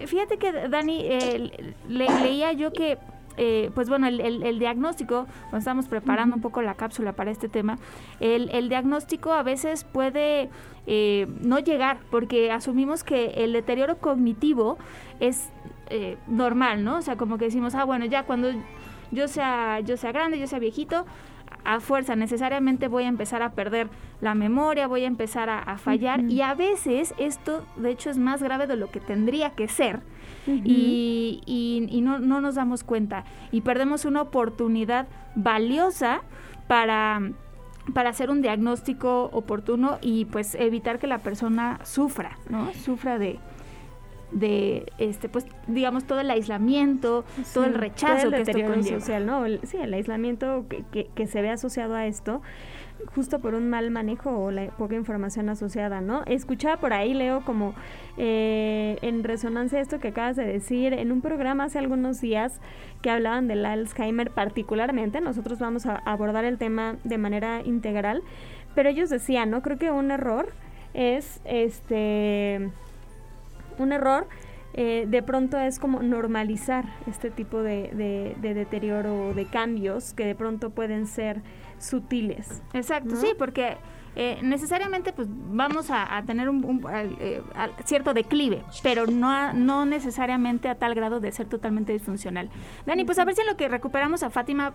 fíjate 0.06 0.38
que 0.38 0.52
Dani, 0.68 1.00
eh, 1.04 1.75
leía 1.88 2.52
yo 2.52 2.73
que, 2.73 2.99
eh, 3.37 3.70
pues 3.75 3.88
bueno, 3.88 4.06
el, 4.06 4.58
diagnóstico, 4.58 5.26
cuando 5.50 5.58
estamos 5.58 5.88
preparando 5.88 6.37
un 6.37 6.42
poco 6.42 6.62
la 6.62 6.75
cápsula 6.75 7.12
para 7.12 7.30
este 7.30 7.49
tema, 7.49 7.78
el, 8.20 8.68
diagnóstico 8.68 9.32
a 9.32 9.42
veces 9.42 9.84
puede 9.84 10.50
eh, 10.87 11.26
no 11.40 11.58
llegar 11.58 11.99
porque 12.11 12.52
asumimos 12.52 13.04
que 13.04 13.44
el 13.44 13.52
deterioro 13.52 13.99
cognitivo 13.99 14.78
es 15.20 15.49
normal, 16.26 16.82
¿no? 16.82 16.96
O 16.96 17.02
sea, 17.02 17.16
como 17.16 17.38
que 17.38 17.44
decimos, 17.44 17.75
ah, 17.75 17.84
bueno, 17.84 18.06
ya 18.06 18.25
cuando 18.25 18.50
yo 19.11 19.28
sea, 19.28 19.80
yo 19.80 19.96
sea 19.96 20.12
grande, 20.12 20.38
yo 20.38 20.46
sea 20.46 20.58
viejito, 20.58 21.04
a 21.64 21.80
fuerza 21.80 22.16
necesariamente 22.16 22.88
voy 22.88 23.04
a 23.04 23.09
empezar 23.09 23.42
a 23.42 23.52
perder 23.52 23.88
la 24.21 24.35
memoria, 24.35 24.87
voy 24.87 25.04
a 25.04 25.06
empezar 25.06 25.49
a, 25.50 25.78
fallar. 25.78 26.21
Y 26.21 26.42
a 26.42 26.54
veces 26.54 27.14
esto 27.18 27.66
de 27.76 27.90
hecho 27.90 28.11
es 28.11 28.18
más 28.18 28.42
grave 28.42 28.66
de 28.66 28.76
lo 28.76 28.90
que 28.90 29.00
tendría 29.00 29.50
que 29.50 29.68
ser. 29.68 30.00
Y, 30.47 31.40
y, 31.47 32.00
no, 32.02 32.18
no 32.18 32.40
nos 32.40 32.54
damos 32.54 32.85
cuenta. 32.85 33.25
Y 33.50 33.62
perdemos 33.62 34.04
una 34.04 34.23
oportunidad 34.23 35.06
valiosa 35.35 36.23
para 36.68 37.21
para 37.92 38.09
hacer 38.09 38.30
un 38.30 38.40
diagnóstico 38.40 39.28
oportuno 39.33 39.99
y 40.00 40.25
pues 40.25 40.54
evitar 40.54 40.99
que 40.99 41.06
la 41.06 41.18
persona 41.18 41.80
sufra, 41.85 42.38
¿no? 42.49 42.73
Sufra 42.73 43.18
de, 43.18 43.38
de 44.34 44.92
este 44.98 45.28
pues 45.28 45.46
digamos 45.68 46.04
todo 46.04 46.20
el 46.20 46.30
aislamiento 46.30 47.24
todo 47.54 47.64
el 47.64 47.74
rechazo 47.74 48.30
que 48.30 48.42
esto 48.42 48.82
social 48.82 49.26
no 49.26 49.44
sí 49.62 49.76
el 49.76 49.94
aislamiento 49.94 50.66
que, 50.68 51.06
que, 51.14 51.26
se 51.26 51.40
ve 51.40 51.50
asociado 51.50 51.94
a 51.94 52.06
esto 52.06 52.42
justo 53.14 53.38
por 53.40 53.54
un 53.54 53.68
mal 53.68 53.90
manejo 53.90 54.30
o 54.30 54.50
la 54.50 54.66
poca 54.68 54.94
información 54.94 55.48
asociada, 55.48 56.00
¿no? 56.00 56.22
Escuchaba 56.26 56.78
por 56.78 56.92
ahí, 56.92 57.14
Leo, 57.14 57.42
como 57.44 57.74
eh, 58.16 58.98
en 59.02 59.24
resonancia 59.24 59.80
esto 59.80 59.98
que 59.98 60.08
acabas 60.08 60.36
de 60.36 60.44
decir, 60.44 60.92
en 60.92 61.12
un 61.12 61.20
programa 61.20 61.64
hace 61.64 61.78
algunos 61.78 62.20
días 62.20 62.60
que 63.02 63.10
hablaban 63.10 63.48
del 63.48 63.66
Alzheimer 63.66 64.30
particularmente, 64.30 65.20
nosotros 65.20 65.58
vamos 65.58 65.86
a 65.86 65.96
abordar 65.96 66.44
el 66.44 66.58
tema 66.58 66.96
de 67.04 67.18
manera 67.18 67.60
integral, 67.64 68.22
pero 68.74 68.88
ellos 68.88 69.10
decían, 69.10 69.50
¿no? 69.50 69.62
Creo 69.62 69.78
que 69.78 69.90
un 69.90 70.10
error 70.10 70.48
es, 70.94 71.40
este, 71.44 72.70
un 73.78 73.92
error 73.92 74.26
eh, 74.76 75.06
de 75.08 75.22
pronto 75.22 75.56
es 75.56 75.78
como 75.78 76.02
normalizar 76.02 76.84
este 77.06 77.30
tipo 77.30 77.62
de, 77.62 78.34
de, 78.40 78.54
deterioro 78.54 79.28
o 79.28 79.34
de 79.34 79.46
cambios 79.46 80.14
que 80.14 80.26
de 80.26 80.34
pronto 80.34 80.70
pueden 80.70 81.06
ser 81.06 81.42
sutiles. 81.78 82.60
Exacto, 82.72 83.14
sí, 83.14 83.34
porque 83.38 83.76
eh, 84.16 84.40
necesariamente 84.42 85.12
pues 85.12 85.28
vamos 85.30 85.92
a, 85.92 86.20
tener 86.26 86.48
un, 86.48 86.84
eh, 86.90 87.40
cierto 87.84 88.14
declive, 88.14 88.64
pero 88.82 89.06
no, 89.06 89.52
no 89.52 89.86
necesariamente 89.86 90.68
a 90.68 90.74
tal 90.74 90.96
grado 90.96 91.20
de 91.20 91.30
ser 91.30 91.46
totalmente 91.46 91.92
disfuncional. 91.92 92.50
Dani, 92.84 93.04
pues 93.04 93.20
a 93.20 93.24
ver 93.24 93.36
si 93.36 93.42
en 93.42 93.46
lo 93.46 93.56
que 93.56 93.68
recuperamos 93.68 94.24
a 94.24 94.30
Fátima, 94.30 94.74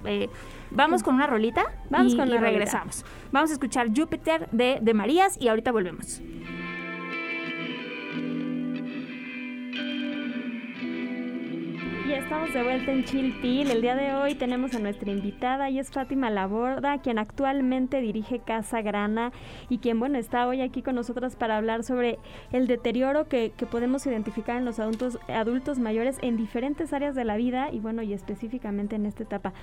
vamos 0.72 1.04
con 1.04 1.16
una 1.16 1.28
rolita 1.28 1.66
vamos 1.90 2.16
con 2.16 2.30
y 2.30 2.38
regresamos. 2.38 3.04
Vamos 3.34 3.50
a 3.50 3.54
escuchar 3.54 3.90
Júpiter 3.94 4.48
de, 4.52 4.80
de 4.82 4.94
Marías 4.94 5.36
y 5.42 5.50
ahorita 5.50 5.74
volvemos. 5.74 6.22
Ya 12.10 12.18
estamos 12.18 12.52
de 12.56 12.64
vuelta 12.64 12.92
en 12.92 13.04
Chilpil. 13.04 13.70
El 13.70 13.84
día 13.84 13.96
de 13.96 14.16
hoy 14.16 14.34
tenemos 14.34 14.74
a 14.74 14.80
nuestra 14.80 15.12
invitada 15.12 15.70
y 15.70 15.78
es 15.78 15.92
Fátima 15.92 16.32
Laborda, 16.32 16.98
quien 17.04 17.20
actualmente 17.20 18.02
dirige 18.02 18.40
Casa 18.40 18.82
Grana 18.82 19.32
y 19.70 19.78
quien, 19.78 20.00
bueno, 20.00 20.18
está 20.18 20.48
hoy 20.48 20.62
aquí 20.62 20.82
con 20.82 20.96
nosotras 20.96 21.36
para 21.36 21.56
hablar 21.56 21.84
sobre 21.84 22.18
el 22.52 22.66
deterioro 22.66 23.28
que, 23.28 23.54
podemos 23.70 24.08
identificar 24.08 24.58
en 24.58 24.66
los 24.66 24.80
adultos, 24.80 25.20
adultos 25.28 25.78
mayores 25.78 26.18
en 26.24 26.36
diferentes 26.36 26.94
áreas 26.94 27.14
de 27.14 27.26
la 27.26 27.38
vida 27.38 27.70
y, 27.72 27.80
bueno, 27.80 28.02
y 28.02 28.14
específicamente 28.14 28.96
en 28.96 29.06
esta 29.06 29.22
etapa. 29.22 29.54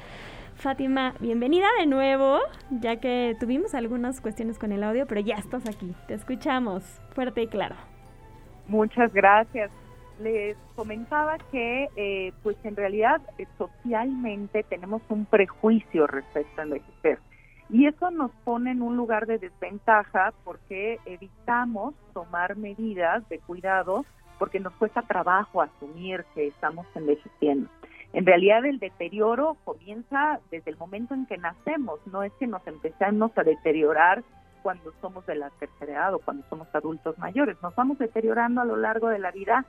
Fátima, 0.54 1.14
bienvenida 1.18 1.66
de 1.80 1.86
nuevo, 1.86 2.38
ya 2.70 3.00
que 3.00 3.34
tuvimos 3.40 3.74
algunas 3.74 4.20
cuestiones 4.20 4.56
con 4.56 4.70
el 4.70 4.84
audio, 4.84 5.08
pero 5.08 5.20
ya 5.20 5.34
estás 5.34 5.68
aquí. 5.68 5.96
Te 6.06 6.14
escuchamos 6.14 6.84
fuerte 7.12 7.42
y 7.42 7.48
claro. 7.48 7.74
Muchas 8.68 9.12
gracias 9.12 9.72
les 10.20 10.56
comentaba 10.74 11.38
que 11.50 11.88
eh, 11.96 12.32
pues 12.42 12.56
en 12.64 12.76
realidad 12.76 13.20
eh, 13.38 13.46
socialmente 13.58 14.62
tenemos 14.64 15.02
un 15.08 15.26
prejuicio 15.26 16.06
respecto 16.06 16.60
a 16.60 16.64
envejecer. 16.64 17.18
Y 17.68 17.86
eso 17.86 18.10
nos 18.10 18.30
pone 18.44 18.70
en 18.70 18.82
un 18.82 18.96
lugar 18.96 19.26
de 19.26 19.38
desventaja 19.38 20.32
porque 20.44 20.98
evitamos 21.04 21.94
tomar 22.12 22.56
medidas 22.56 23.28
de 23.28 23.40
cuidado 23.40 24.04
porque 24.38 24.60
nos 24.60 24.72
cuesta 24.74 25.02
trabajo 25.02 25.62
asumir 25.62 26.24
que 26.34 26.48
estamos 26.48 26.86
envejeciendo. 26.94 27.68
En 28.12 28.24
realidad 28.24 28.64
el 28.64 28.78
deterioro 28.78 29.56
comienza 29.64 30.40
desde 30.50 30.70
el 30.70 30.76
momento 30.76 31.14
en 31.14 31.26
que 31.26 31.38
nacemos, 31.38 32.00
no 32.06 32.22
es 32.22 32.32
que 32.38 32.46
nos 32.46 32.66
empezamos 32.66 33.32
a 33.36 33.42
deteriorar 33.42 34.22
cuando 34.62 34.92
somos 35.00 35.24
de 35.26 35.36
la 35.36 35.50
tercera 35.50 35.92
edad 35.92 36.14
o 36.14 36.18
cuando 36.18 36.44
somos 36.48 36.68
adultos 36.74 37.16
mayores, 37.18 37.56
nos 37.62 37.74
vamos 37.74 37.98
deteriorando 37.98 38.60
a 38.60 38.64
lo 38.64 38.76
largo 38.76 39.08
de 39.08 39.18
la 39.18 39.30
vida 39.30 39.64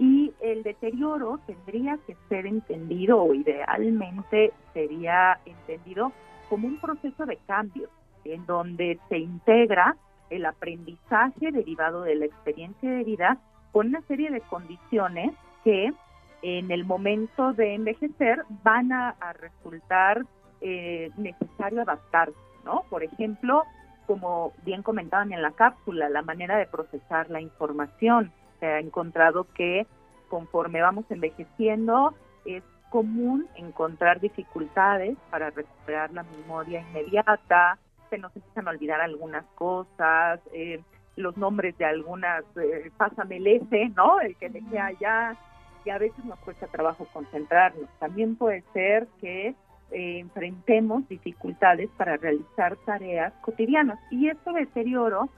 y 0.00 0.32
el 0.40 0.62
deterioro 0.62 1.40
tendría 1.46 1.98
que 2.06 2.16
ser 2.30 2.46
entendido 2.46 3.22
o 3.22 3.34
idealmente 3.34 4.50
sería 4.72 5.38
entendido 5.44 6.10
como 6.48 6.68
un 6.68 6.80
proceso 6.80 7.26
de 7.26 7.36
cambio 7.46 7.90
en 8.24 8.46
donde 8.46 8.98
se 9.10 9.18
integra 9.18 9.94
el 10.30 10.46
aprendizaje 10.46 11.52
derivado 11.52 12.02
de 12.02 12.14
la 12.14 12.24
experiencia 12.24 12.90
de 12.90 13.04
vida 13.04 13.38
con 13.72 13.88
una 13.88 14.00
serie 14.02 14.30
de 14.30 14.40
condiciones 14.40 15.34
que 15.64 15.92
en 16.40 16.70
el 16.70 16.86
momento 16.86 17.52
de 17.52 17.74
envejecer 17.74 18.44
van 18.62 18.92
a, 18.92 19.14
resultar 19.34 20.24
eh, 20.62 21.10
necesario 21.18 21.82
adaptarse, 21.82 22.38
¿no? 22.64 22.84
Por 22.88 23.04
ejemplo, 23.04 23.64
como 24.06 24.54
bien 24.64 24.82
comentaban 24.82 25.30
en 25.34 25.42
la 25.42 25.50
cápsula, 25.50 26.08
la 26.08 26.22
manera 26.22 26.56
de 26.56 26.66
procesar 26.66 27.28
la 27.28 27.42
información. 27.42 28.32
Se 28.60 28.66
ha 28.66 28.78
encontrado 28.78 29.46
que 29.54 29.86
conforme 30.28 30.80
vamos 30.80 31.04
envejeciendo 31.10 32.14
es 32.44 32.62
común 32.90 33.46
encontrar 33.56 34.20
dificultades 34.20 35.16
para 35.30 35.50
recuperar 35.50 36.12
la 36.12 36.22
memoria 36.24 36.80
inmediata, 36.80 37.78
se 38.10 38.18
nos 38.18 38.34
empiezan 38.34 38.68
a 38.68 38.70
olvidar 38.70 39.00
algunas 39.00 39.44
cosas, 39.54 40.40
eh, 40.52 40.80
los 41.16 41.36
nombres 41.36 41.76
de 41.78 41.84
algunas, 41.84 42.44
eh, 42.56 42.90
pásame 42.96 43.36
el 43.36 43.46
ese, 43.46 43.88
¿no? 43.90 44.20
El 44.20 44.36
que 44.36 44.48
dejé 44.48 44.78
allá, 44.78 45.36
y 45.84 45.90
a 45.90 45.98
veces 45.98 46.24
nos 46.24 46.38
cuesta 46.40 46.66
trabajo 46.66 47.06
concentrarnos. 47.12 47.88
También 47.98 48.36
puede 48.36 48.62
ser 48.72 49.06
que 49.20 49.54
eh, 49.92 50.18
enfrentemos 50.18 51.08
dificultades 51.08 51.88
para 51.96 52.16
realizar 52.16 52.76
tareas 52.84 53.32
cotidianas 53.40 53.98
y 54.10 54.28
este 54.28 54.52
deterioro 54.52 55.28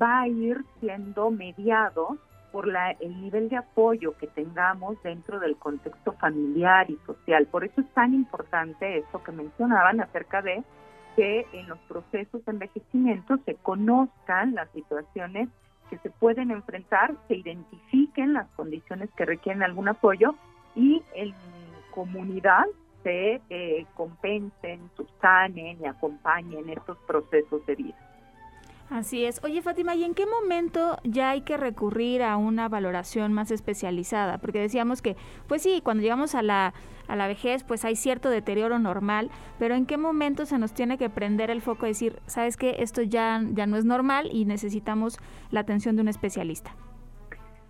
va 0.00 0.22
a 0.22 0.28
ir 0.28 0.64
siendo 0.80 1.30
mediado 1.30 2.18
por 2.52 2.68
la, 2.68 2.90
el 2.92 3.20
nivel 3.20 3.48
de 3.48 3.56
apoyo 3.56 4.16
que 4.18 4.26
tengamos 4.28 5.02
dentro 5.02 5.40
del 5.40 5.56
contexto 5.56 6.12
familiar 6.12 6.90
y 6.90 6.98
social. 7.06 7.46
Por 7.46 7.64
eso 7.64 7.80
es 7.80 7.88
tan 7.94 8.14
importante 8.14 8.98
esto 8.98 9.22
que 9.24 9.32
mencionaban 9.32 10.00
acerca 10.00 10.42
de 10.42 10.62
que 11.16 11.46
en 11.52 11.68
los 11.68 11.78
procesos 11.80 12.44
de 12.44 12.52
envejecimiento 12.52 13.38
se 13.44 13.54
conozcan 13.56 14.54
las 14.54 14.70
situaciones 14.70 15.48
que 15.90 15.98
se 15.98 16.10
pueden 16.10 16.50
enfrentar, 16.50 17.14
se 17.28 17.36
identifiquen 17.36 18.34
las 18.34 18.48
condiciones 18.50 19.10
que 19.16 19.24
requieren 19.24 19.62
algún 19.62 19.88
apoyo 19.88 20.34
y 20.74 21.02
en 21.14 21.34
comunidad 21.90 22.64
se 23.02 23.40
eh, 23.50 23.86
compensen, 23.94 24.90
subsanen 24.96 25.78
y 25.80 25.86
acompañen 25.86 26.68
estos 26.70 26.96
procesos 27.06 27.64
de 27.66 27.74
vida. 27.74 28.11
Así 28.92 29.24
es. 29.24 29.42
Oye, 29.42 29.62
Fátima, 29.62 29.94
¿y 29.94 30.04
en 30.04 30.12
qué 30.12 30.26
momento 30.26 30.98
ya 31.02 31.30
hay 31.30 31.40
que 31.40 31.56
recurrir 31.56 32.22
a 32.22 32.36
una 32.36 32.68
valoración 32.68 33.32
más 33.32 33.50
especializada? 33.50 34.36
Porque 34.36 34.58
decíamos 34.58 35.00
que, 35.00 35.16
pues 35.48 35.62
sí, 35.62 35.80
cuando 35.82 36.02
llegamos 36.02 36.34
a 36.34 36.42
la, 36.42 36.74
a 37.08 37.16
la 37.16 37.26
vejez, 37.26 37.64
pues 37.64 37.86
hay 37.86 37.96
cierto 37.96 38.28
deterioro 38.28 38.78
normal, 38.78 39.30
pero 39.58 39.74
¿en 39.74 39.86
qué 39.86 39.96
momento 39.96 40.44
se 40.44 40.58
nos 40.58 40.74
tiene 40.74 40.98
que 40.98 41.08
prender 41.08 41.48
el 41.48 41.62
foco 41.62 41.86
y 41.86 41.90
decir, 41.90 42.20
sabes 42.26 42.58
que 42.58 42.76
esto 42.80 43.00
ya, 43.00 43.40
ya 43.54 43.66
no 43.66 43.78
es 43.78 43.86
normal 43.86 44.28
y 44.30 44.44
necesitamos 44.44 45.18
la 45.50 45.60
atención 45.60 45.96
de 45.96 46.02
un 46.02 46.08
especialista? 46.08 46.76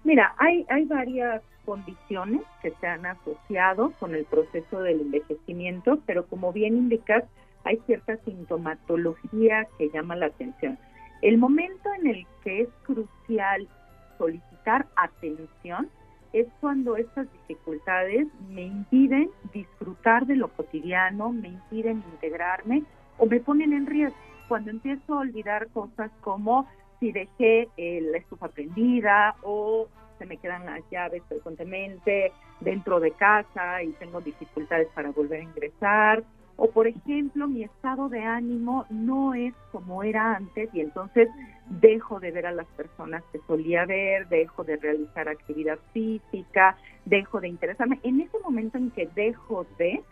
Mira, 0.02 0.34
hay, 0.38 0.66
hay 0.70 0.86
varias 0.86 1.40
condiciones 1.64 2.40
que 2.62 2.72
se 2.80 2.86
han 2.88 3.06
asociado 3.06 3.92
con 4.00 4.16
el 4.16 4.24
proceso 4.24 4.80
del 4.80 5.02
envejecimiento, 5.02 6.00
pero 6.04 6.26
como 6.26 6.52
bien 6.52 6.76
indicas, 6.76 7.22
hay 7.62 7.80
cierta 7.86 8.16
sintomatología 8.24 9.68
que 9.78 9.88
llama 9.90 10.16
la 10.16 10.26
atención. 10.26 10.76
El 11.22 11.38
momento 11.38 11.88
en 12.00 12.08
el 12.08 12.26
que 12.42 12.62
es 12.62 12.68
crucial 12.82 13.68
solicitar 14.18 14.86
atención 14.96 15.88
es 16.32 16.48
cuando 16.60 16.96
estas 16.96 17.32
dificultades 17.32 18.26
me 18.50 18.62
impiden 18.62 19.30
disfrutar 19.52 20.26
de 20.26 20.34
lo 20.34 20.48
cotidiano, 20.48 21.30
me 21.30 21.48
impiden 21.48 22.02
integrarme 22.12 22.82
o 23.18 23.26
me 23.26 23.38
ponen 23.38 23.72
en 23.72 23.86
riesgo. 23.86 24.16
Cuando 24.48 24.70
empiezo 24.70 25.14
a 25.14 25.20
olvidar 25.20 25.68
cosas 25.68 26.10
como 26.22 26.66
si 26.98 27.12
dejé 27.12 27.68
la 27.76 28.18
estufa 28.18 28.48
prendida 28.48 29.36
o 29.42 29.86
se 30.18 30.26
me 30.26 30.38
quedan 30.38 30.66
las 30.66 30.82
llaves 30.90 31.22
frecuentemente 31.28 32.32
dentro 32.60 32.98
de 32.98 33.12
casa 33.12 33.82
y 33.82 33.92
tengo 33.92 34.20
dificultades 34.20 34.88
para 34.94 35.10
volver 35.10 35.40
a 35.40 35.44
ingresar 35.44 36.24
o 36.64 36.71
por 36.71 36.87
ejemplo 36.87 37.49
mi 37.49 37.64
estado 37.64 38.09
de 38.09 38.23
ánimo 38.23 38.87
no 38.88 39.35
es 39.35 39.52
como 39.73 40.04
era 40.04 40.37
antes 40.37 40.71
y 40.73 40.81
entonces 40.81 41.28
dejo 41.81 42.21
de 42.21 42.31
ver 42.31 42.47
a 42.47 42.52
las 42.52 42.69
personas 42.69 43.25
que 43.33 43.40
solía 43.49 43.85
ver, 43.85 44.28
dejo 44.28 44.62
de 44.62 44.76
realizar 44.76 45.28
actividad 45.28 45.76
física, 45.92 46.76
dejo 47.04 47.40
de 47.40 47.49
interesarme. 47.49 47.99
En 48.04 48.21
ese 48.21 48.38
momento 48.38 48.78
en 48.78 48.92
que 48.92 49.09
dejo 49.16 49.66
de, 49.76 50.04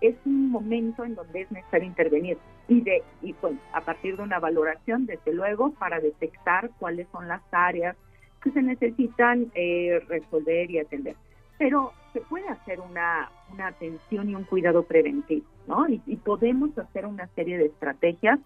es 0.00 0.14
un 0.24 0.50
momento 0.50 1.04
en 1.04 1.14
donde 1.14 1.42
es 1.42 1.52
necesario 1.52 1.86
intervenir 1.86 2.38
y 2.68 2.80
de 2.80 3.02
y 3.22 3.34
a 3.74 3.82
partir 3.82 4.16
de 4.16 4.22
una 4.22 4.38
valoración 4.38 5.04
desde 5.04 5.34
luego 5.34 5.74
para 5.74 6.00
detectar 6.00 6.70
cuáles 6.78 7.06
son 7.12 7.28
las 7.28 7.42
áreas 7.50 7.98
que 8.42 8.50
se 8.52 8.62
necesitan 8.62 9.52
eh, 9.54 10.00
resolver 10.08 10.70
y 10.70 10.78
atender 10.78 11.16
pero 11.58 11.92
se 12.12 12.20
puede 12.20 12.48
hacer 12.48 12.80
una, 12.80 13.30
atención 13.58 14.30
y 14.30 14.34
un 14.34 14.44
cuidado 14.44 14.84
preventivo, 14.84 15.46
¿no? 15.66 15.86
Y, 15.88 15.98
podemos 16.16 16.76
hacer 16.78 17.06
una 17.06 17.26
serie 17.34 17.58
de 17.58 17.66
estrategias 17.66 18.38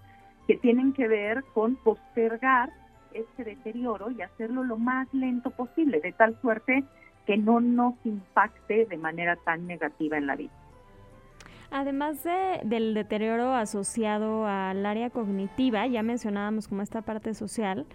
que 0.47 0.57
tienen 0.57 0.93
que 0.93 1.07
ver 1.07 1.45
con 1.55 1.77
postergar 1.77 2.71
este 3.13 3.45
deterioro 3.45 4.11
y 4.11 4.23
hacerlo 4.23 4.65
lo 4.65 4.79
más 4.79 5.13
lento 5.13 5.51
posible, 5.51 6.01
de 6.01 6.13
tal 6.13 6.41
suerte 6.41 6.85
que 7.27 7.37
no 7.37 7.61
nos 7.61 7.95
impacte 8.05 8.87
de 8.87 8.97
manera 8.97 9.37
tan 9.37 9.67
negativa 9.67 10.17
en 10.17 10.27
la 10.27 10.37
vida. 10.37 10.53
Además 11.71 12.23
de, 12.25 12.61
del 12.65 12.95
deterioro 12.95 13.55
asociado 13.55 14.47
al 14.47 14.85
área 14.85 15.11
cognitiva, 15.11 15.87
ya 15.87 16.03
mencionábamos 16.03 16.69
como 16.69 16.83
esta 16.83 17.03
parte 17.03 17.35
social, 17.35 17.87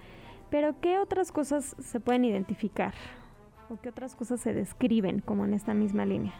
pero 0.49 0.79
¿qué 0.79 0.97
otras 0.97 1.31
cosas 1.31 1.75
se 1.79 1.99
pueden 1.99 2.25
identificar? 2.25 2.93
¿O 3.69 3.77
qué 3.81 3.89
otras 3.89 4.15
cosas 4.15 4.39
se 4.39 4.53
describen 4.53 5.19
como 5.19 5.45
en 5.45 5.53
esta 5.53 5.73
misma 5.73 6.05
línea? 6.05 6.33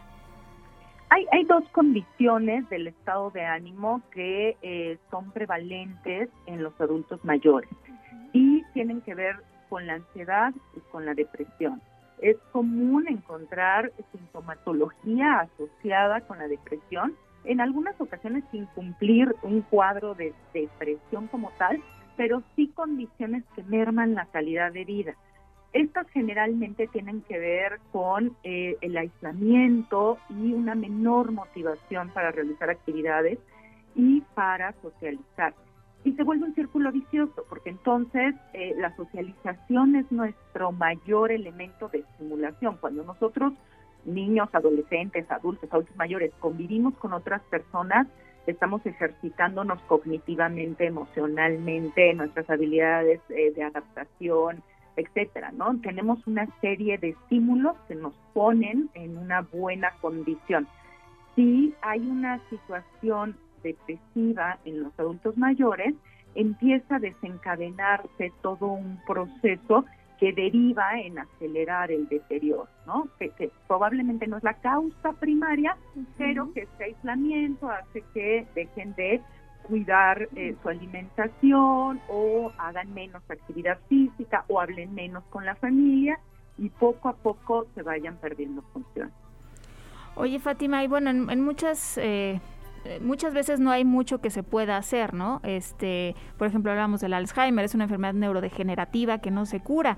Hay, 1.09 1.25
hay 1.31 1.43
dos 1.45 1.63
condiciones 1.69 2.69
del 2.69 2.87
estado 2.87 3.31
de 3.31 3.45
ánimo 3.45 4.01
que 4.11 4.57
eh, 4.61 4.97
son 5.09 5.31
prevalentes 5.31 6.29
en 6.45 6.63
los 6.63 6.79
adultos 6.79 7.23
mayores 7.23 7.69
y 8.33 8.63
tienen 8.73 9.01
que 9.01 9.15
ver 9.15 9.37
con 9.69 9.87
la 9.87 9.95
ansiedad 9.95 10.53
y 10.75 10.79
con 10.91 11.05
la 11.05 11.13
depresión. 11.13 11.81
Es 12.19 12.37
común 12.51 13.05
encontrar 13.07 13.91
sintomatología 14.11 15.41
asociada 15.41 16.21
con 16.21 16.39
la 16.39 16.47
depresión, 16.47 17.15
en 17.43 17.61
algunas 17.61 17.99
ocasiones 18.01 18.43
sin 18.51 18.65
cumplir 18.67 19.35
un 19.43 19.61
cuadro 19.61 20.15
de 20.15 20.33
depresión 20.53 21.27
como 21.27 21.51
tal, 21.57 21.81
pero 22.15 22.41
sí 22.55 22.67
condiciones 22.69 23.43
que 23.55 23.63
merman 23.63 24.15
la 24.15 24.25
calidad 24.25 24.71
de 24.71 24.83
vida. 24.83 25.15
Estas 25.77 26.09
generalmente 26.09 26.87
tienen 26.87 27.21
que 27.21 27.37
ver 27.37 27.79
con 27.91 28.35
eh, 28.43 28.75
el 28.81 28.97
aislamiento 28.97 30.17
y 30.27 30.51
una 30.51 30.73
menor 30.73 31.31
motivación 31.31 32.09
para 32.15 32.31
realizar 32.31 32.71
actividades 32.71 33.37
y 33.93 34.21
para 34.33 34.73
socializar. 34.81 35.53
Y 36.03 36.13
se 36.13 36.23
vuelve 36.23 36.45
un 36.45 36.55
círculo 36.55 36.91
vicioso, 36.91 37.45
porque 37.47 37.69
entonces 37.69 38.33
eh, 38.53 38.73
la 38.75 38.95
socialización 38.95 39.95
es 39.97 40.11
nuestro 40.11 40.71
mayor 40.71 41.31
elemento 41.31 41.89
de 41.89 41.99
estimulación. 41.99 42.77
Cuando 42.81 43.03
nosotros, 43.03 43.53
niños, 44.03 44.49
adolescentes, 44.53 45.29
adultos, 45.29 45.71
adultos 45.71 45.95
mayores, 45.95 46.33
convivimos 46.39 46.95
con 46.95 47.13
otras 47.13 47.43
personas, 47.51 48.07
estamos 48.47 48.83
ejercitándonos 48.83 49.79
cognitivamente, 49.83 50.87
emocionalmente, 50.87 52.15
nuestras 52.15 52.49
habilidades 52.49 53.21
eh, 53.29 53.51
de 53.51 53.61
adaptación, 53.61 54.63
etcétera, 54.97 55.51
¿no? 55.51 55.79
Tenemos 55.81 56.25
una 56.27 56.47
serie 56.59 56.97
de 56.97 57.09
estímulos 57.09 57.77
que 57.87 57.95
nos 57.95 58.13
ponen 58.33 58.89
en 58.95 59.17
una 59.17 59.41
buena 59.41 59.91
condición. 60.01 60.67
Si 61.35 61.73
hay 61.81 61.99
una 61.99 62.41
situación 62.49 63.37
depresiva 63.63 64.57
en 64.65 64.83
los 64.83 64.99
adultos 64.99 65.37
mayores, 65.37 65.93
empieza 66.35 66.95
a 66.95 66.99
desencadenarse 66.99 68.31
todo 68.41 68.67
un 68.67 68.99
proceso 69.05 69.85
que 70.19 70.33
deriva 70.33 70.99
en 70.99 71.19
acelerar 71.19 71.91
el 71.91 72.07
deterioro, 72.07 72.67
¿no? 72.87 73.07
Que, 73.19 73.51
probablemente 73.67 74.25
no 74.25 74.37
es 74.37 74.43
la 74.43 74.55
causa 74.55 75.13
primaria, 75.13 75.77
pero 76.17 76.51
que 76.53 76.61
este 76.61 76.85
aislamiento 76.85 77.69
hace 77.69 78.03
que 78.13 78.47
dejen 78.55 78.95
de 78.95 79.21
cuidar 79.67 80.29
eh, 80.35 80.55
su 80.61 80.69
alimentación 80.69 81.99
o 82.09 82.51
hagan 82.57 82.93
menos 82.93 83.21
actividad 83.29 83.79
física 83.89 84.45
o 84.47 84.59
hablen 84.59 84.93
menos 84.93 85.23
con 85.29 85.45
la 85.45 85.55
familia 85.55 86.19
y 86.57 86.69
poco 86.69 87.09
a 87.09 87.15
poco 87.15 87.67
se 87.75 87.83
vayan 87.83 88.17
perdiendo 88.17 88.61
función. 88.73 89.11
Oye 90.15 90.39
Fátima, 90.39 90.83
y 90.83 90.87
bueno, 90.87 91.09
en, 91.09 91.41
muchas... 91.41 91.97
Eh, 91.97 92.39
muchas 93.01 93.33
veces 93.33 93.59
no 93.59 93.69
hay 93.71 93.83
mucho 93.83 94.21
que 94.21 94.29
se 94.29 94.43
pueda 94.43 94.77
hacer, 94.77 95.13
¿no? 95.13 95.41
Este, 95.43 96.15
por 96.37 96.47
ejemplo, 96.47 96.71
hablamos 96.71 97.01
del 97.01 97.13
Alzheimer, 97.13 97.65
es 97.65 97.75
una 97.75 97.83
enfermedad 97.83 98.13
neurodegenerativa 98.13 99.17
que 99.17 99.29
no 99.29 99.45
se 99.45 99.59
cura, 99.59 99.97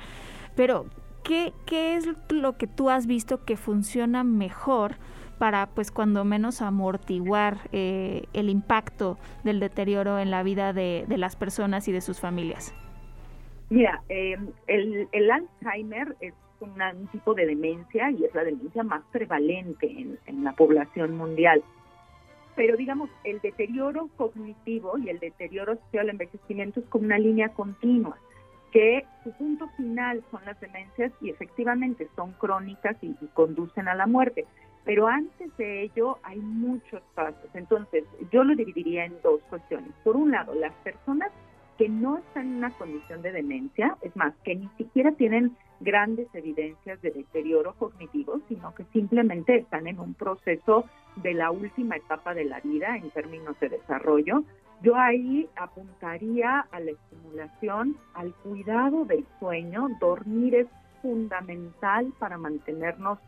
pero 0.55 0.87
¿qué, 1.23 1.53
qué 1.67 1.95
es 1.95 2.09
lo 2.29 2.57
que 2.57 2.65
tú 2.65 2.89
has 2.89 3.05
visto 3.05 3.45
que 3.45 3.57
funciona 3.57 4.23
mejor 4.23 4.95
para 5.39 5.67
pues 5.67 5.89
cuando 5.89 6.25
menos 6.25 6.61
amortiguar 6.61 7.57
eh, 7.71 8.25
el 8.33 8.49
impacto 8.49 9.17
del 9.43 9.59
deterioro 9.59 10.19
en 10.19 10.29
la 10.29 10.43
vida 10.43 10.73
de, 10.73 11.05
las 11.07 11.35
personas 11.35 11.87
y 11.87 11.91
de 11.91 12.01
sus 12.01 12.19
familias? 12.19 12.75
Mira, 13.69 14.03
em, 14.09 14.49
el, 14.67 15.31
Alzheimer 15.31 16.15
es 16.19 16.33
un 16.59 17.07
tipo 17.07 17.33
de 17.33 17.45
demencia 17.45 18.11
y 18.11 18.25
es 18.25 18.35
la 18.35 18.43
demencia 18.43 18.83
más 18.83 19.01
prevalente 19.11 19.87
en, 20.25 20.43
la 20.43 20.51
población 20.53 21.15
mundial. 21.15 21.63
pero 22.55 22.75
digamos, 22.75 23.09
el 23.23 23.39
deterioro 23.39 24.09
cognitivo 24.17 24.97
y 24.97 25.07
el 25.07 25.19
deterioro 25.19 25.77
social 25.77 26.09
envejecimiento 26.09 26.81
es 26.81 26.85
como 26.87 27.05
una 27.05 27.17
línea 27.17 27.49
continua, 27.49 28.17
que 28.73 29.05
su 29.23 29.31
punto 29.37 29.69
final 29.77 30.21
son 30.29 30.43
las 30.43 30.59
demencias 30.59 31.13
y 31.21 31.29
efectivamente 31.29 32.09
son 32.17 32.33
crónicas 32.33 32.97
y 33.01 33.13
conducen 33.33 33.87
a 33.87 33.95
la 33.95 34.07
muerte. 34.07 34.45
Pero 34.85 35.07
antes 35.07 35.55
de 35.57 35.83
ello 35.83 36.17
hay 36.23 36.39
muchos 36.39 37.01
pasos. 37.13 37.49
Entonces, 37.53 38.03
yo 38.31 38.43
lo 38.43 38.55
dividiría 38.55 39.05
en 39.05 39.15
dos 39.21 39.41
cuestiones. 39.49 39.91
Por 40.03 40.15
un 40.15 40.31
lado, 40.31 40.53
las 40.55 40.73
personas 40.83 41.31
que 41.79 41.87
no 41.87 42.17
están 42.17 42.47
en 42.47 42.57
una 42.57 42.71
condición 42.71 43.21
de 43.21 43.31
demencia, 43.31 43.97
es 44.01 44.13
más, 44.15 44.33
que 44.43 44.53
ni 44.53 44.67
siquiera 44.77 45.13
tienen 45.13 45.55
grandes 45.79 46.27
evidencias 46.33 47.01
de 47.01 47.11
deterioro 47.11 47.73
cognitivo, 47.79 48.41
sino 48.49 48.75
que 48.75 48.83
simplemente 48.91 49.55
están 49.55 49.87
en 49.87 49.97
un 49.97 50.13
proceso 50.13 50.83
de 51.15 51.33
la 51.33 51.51
última 51.51 51.95
etapa 51.95 52.33
de 52.33 52.43
la 52.43 52.59
vida 52.59 52.97
en 52.97 53.09
términos 53.11 53.57
de 53.61 53.69
desarrollo. 53.69 54.43
Yo 54.81 54.97
ahí 54.97 55.47
apuntaría 55.55 56.67
a 56.69 56.79
la 56.81 56.91
estimulación, 56.91 57.95
al 58.13 58.33
cuidado 58.35 59.05
del 59.05 59.25
sueño. 59.39 59.87
Dormir 60.01 60.55
es 60.55 60.67
fundamental 61.01 62.11
para 62.19 62.37
mantenernos 62.37 63.19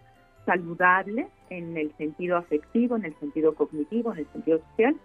saludables 0.45 1.27
en 1.49 1.77
el 1.77 1.95
sentido 1.97 2.37
afectivo, 2.37 2.95
en 2.95 3.05
el 3.05 3.15
sentido 3.19 3.55
cognitivo, 3.55 4.13
en 4.13 4.19
el 4.19 4.27
sentido 4.31 4.59
social, 4.71 4.95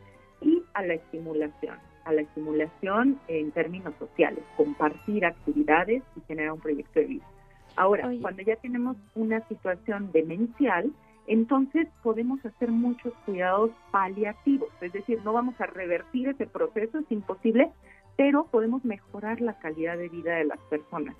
y 0.41 0.63
a 0.75 0.83
la 0.83 0.95
estimulación 0.95 1.77
a 2.07 2.13
la 2.13 2.23
estimulación 2.23 3.19
en 3.27 3.51
términos 3.51 3.93
sociales, 3.99 4.43
compartir 4.57 5.27
actividades 5.27 6.03
y 6.17 6.21
generar 6.29 6.53
un 6.53 6.61
proyecto 6.61 7.01
de 7.01 7.07
vida. 7.07 7.25
Ahora, 7.75 8.09
cuando 8.23 8.43
ya 8.43 8.57
tenemos 8.57 8.97
una 9.17 9.47
situación 9.49 10.11
demencial, 10.13 10.91
entonces 11.27 11.89
podemos 12.03 12.45
hacer 12.47 12.71
muchos 12.71 13.13
cuidados 13.27 13.73
paliativos, 13.91 14.69
es 14.81 14.93
decir, 14.93 15.21
no 15.25 15.33
vamos 15.33 15.61
a 15.61 15.67
revertir 15.67 16.29
ese 16.29 16.47
proceso, 16.47 17.01
es 17.01 17.11
imposible, 17.11 17.71
pero 18.17 18.47
podemos 18.47 18.85
mejorar 18.85 19.41
la 19.41 19.59
calidad 19.59 19.99
de 19.99 20.09
vida 20.09 20.37
de 20.37 20.45
las 20.45 20.61
personas. 20.71 21.17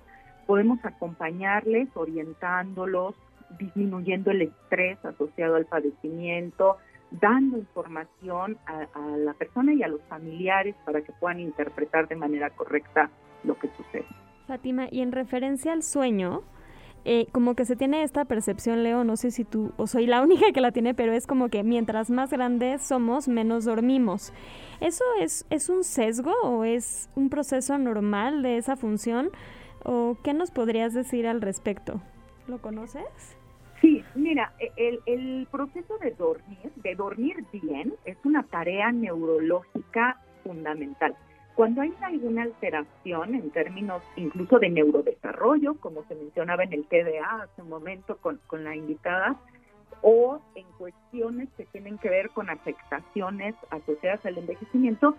Podemos 0.47 0.79
acompañarles, 0.83 1.89
orientándolos, 1.95 3.13
disminuyendo 3.57 4.31
el 4.31 4.43
estrés 4.43 5.03
asociado 5.05 5.55
al 5.55 5.65
padecimiento, 5.65 6.77
dando 7.11 7.57
información 7.57 8.57
a, 8.65 8.87
la 9.17 9.33
persona 9.33 9.73
y 9.73 9.83
a 9.83 9.87
los 9.87 10.01
familiares 10.03 10.75
para 10.85 11.01
que 11.01 11.13
puedan 11.13 11.39
interpretar 11.39 12.07
de 12.07 12.15
manera 12.15 12.49
correcta 12.49 13.09
lo 13.43 13.57
que 13.57 13.69
sucede. 13.69 14.05
Fátima, 14.47 14.87
y 14.91 15.01
en 15.01 15.11
referencia 15.11 15.73
al 15.73 15.83
sueño, 15.83 16.43
eh, 17.05 17.27
como 17.31 17.55
que 17.55 17.65
se 17.65 17.75
tiene 17.75 18.03
esta 18.03 18.25
percepción, 18.25 18.83
Leo, 18.83 19.03
no 19.03 19.15
sé 19.15 19.31
si 19.31 19.45
tú 19.45 19.71
o 19.77 19.87
soy 19.87 20.07
la 20.07 20.21
única 20.23 20.51
que 20.51 20.61
la 20.61 20.71
tiene, 20.71 20.93
pero 20.93 21.13
es 21.13 21.27
como 21.27 21.49
que 21.49 21.63
mientras 21.63 22.09
más 22.09 22.31
grandes 22.31 22.81
somos, 22.81 23.27
menos 23.27 23.65
dormimos. 23.65 24.33
¿Eso 24.81 25.03
es, 25.19 25.45
es 25.49 25.69
un 25.69 25.83
sesgo 25.83 26.33
o 26.43 26.63
es 26.63 27.09
un 27.15 27.29
proceso 27.29 27.77
normal 27.77 28.43
de 28.43 28.57
esa 28.57 28.75
función? 28.75 29.31
¿O 29.83 30.17
qué 30.23 30.33
nos 30.33 30.51
podrías 30.51 30.93
decir 30.93 31.27
al 31.27 31.41
respecto? 31.41 32.01
¿Lo 32.47 32.61
conoces? 32.61 33.36
Mira, 34.17 34.51
e, 34.59 34.99
el, 35.05 35.47
proceso 35.51 35.97
de 35.99 36.09
dormir, 36.11 36.71
de 36.77 36.95
dormir 36.95 37.45
bien, 37.51 37.93
es 38.03 38.17
una 38.23 38.41
tarea 38.41 38.91
neurológica 38.91 40.19
fundamental. 40.43 41.15
Cuando 41.53 41.81
hay 41.81 41.93
alguna 42.01 42.43
alteración 42.43 43.35
en 43.35 43.51
términos 43.51 44.01
incluso 44.15 44.57
de 44.57 44.69
neurodesarrollo, 44.69 45.75
como 45.75 46.03
se 46.05 46.15
mencionaba 46.15 46.63
en 46.63 46.73
el 46.73 46.87
TDA 46.87 47.43
hace 47.43 47.61
un 47.61 47.69
momento 47.69 48.17
con, 48.17 48.39
con 48.47 48.63
la 48.63 48.75
invitada, 48.75 49.39
o 50.01 50.41
en 50.55 50.65
cuestiones 50.79 51.49
que 51.55 51.65
tienen 51.65 51.99
que 51.99 52.09
ver 52.09 52.31
con 52.31 52.49
afectaciones 52.49 53.53
asociadas 53.69 54.25
al 54.25 54.39
envejecimiento, 54.39 55.15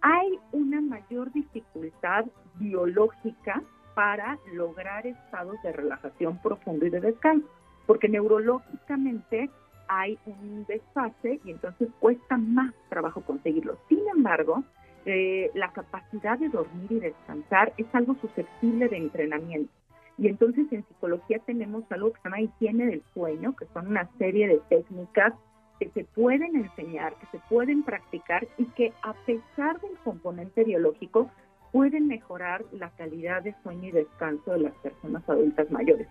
hay 0.00 0.38
una 0.50 0.80
mayor 0.80 1.32
dificultad 1.32 2.24
biológica 2.56 3.62
para 3.94 4.38
lograr 4.54 5.06
estados 5.06 5.56
de 5.62 5.72
relajación 5.72 6.38
profundo 6.42 6.86
y 6.86 6.90
de 6.90 7.00
descanso 7.00 7.46
porque 7.90 8.08
neurológicamente 8.08 9.50
hay 9.88 10.16
un 10.24 10.64
desfase 10.68 11.40
y 11.44 11.50
entonces 11.50 11.88
cuesta 11.98 12.36
más 12.36 12.72
trabajo 12.88 13.20
conseguirlo. 13.22 13.78
Sin 13.88 14.06
embargo, 14.14 14.62
eh, 15.06 15.50
la 15.54 15.72
capacidad 15.72 16.38
de 16.38 16.50
dormir 16.50 16.86
y 16.88 17.00
descansar 17.00 17.72
es 17.78 17.86
algo 17.92 18.14
susceptible 18.20 18.88
de 18.88 18.96
entrenamiento. 18.96 19.72
Y 20.18 20.28
entonces 20.28 20.66
en 20.70 20.86
psicología 20.86 21.40
tenemos 21.40 21.82
algo 21.90 22.12
que 22.12 22.18
se 22.18 22.28
llama 22.28 22.42
higiene 22.42 22.86
del 22.86 23.02
sueño, 23.12 23.56
que 23.56 23.66
son 23.74 23.88
una 23.88 24.08
serie 24.18 24.46
de 24.46 24.60
técnicas 24.68 25.34
que 25.80 25.90
se 25.90 26.04
pueden 26.04 26.54
enseñar, 26.54 27.12
que 27.14 27.26
se 27.36 27.42
pueden 27.48 27.82
practicar 27.82 28.46
y 28.56 28.66
que 28.66 28.92
a 29.02 29.14
pesar 29.26 29.80
del 29.80 29.98
componente 30.04 30.62
biológico 30.62 31.28
pueden 31.72 32.06
mejorar 32.06 32.64
la 32.70 32.90
calidad 32.90 33.42
de 33.42 33.52
sueño 33.64 33.88
y 33.88 33.90
descanso 33.90 34.52
de 34.52 34.60
las 34.60 34.74
personas 34.74 35.28
adultas 35.28 35.68
mayores. 35.72 36.06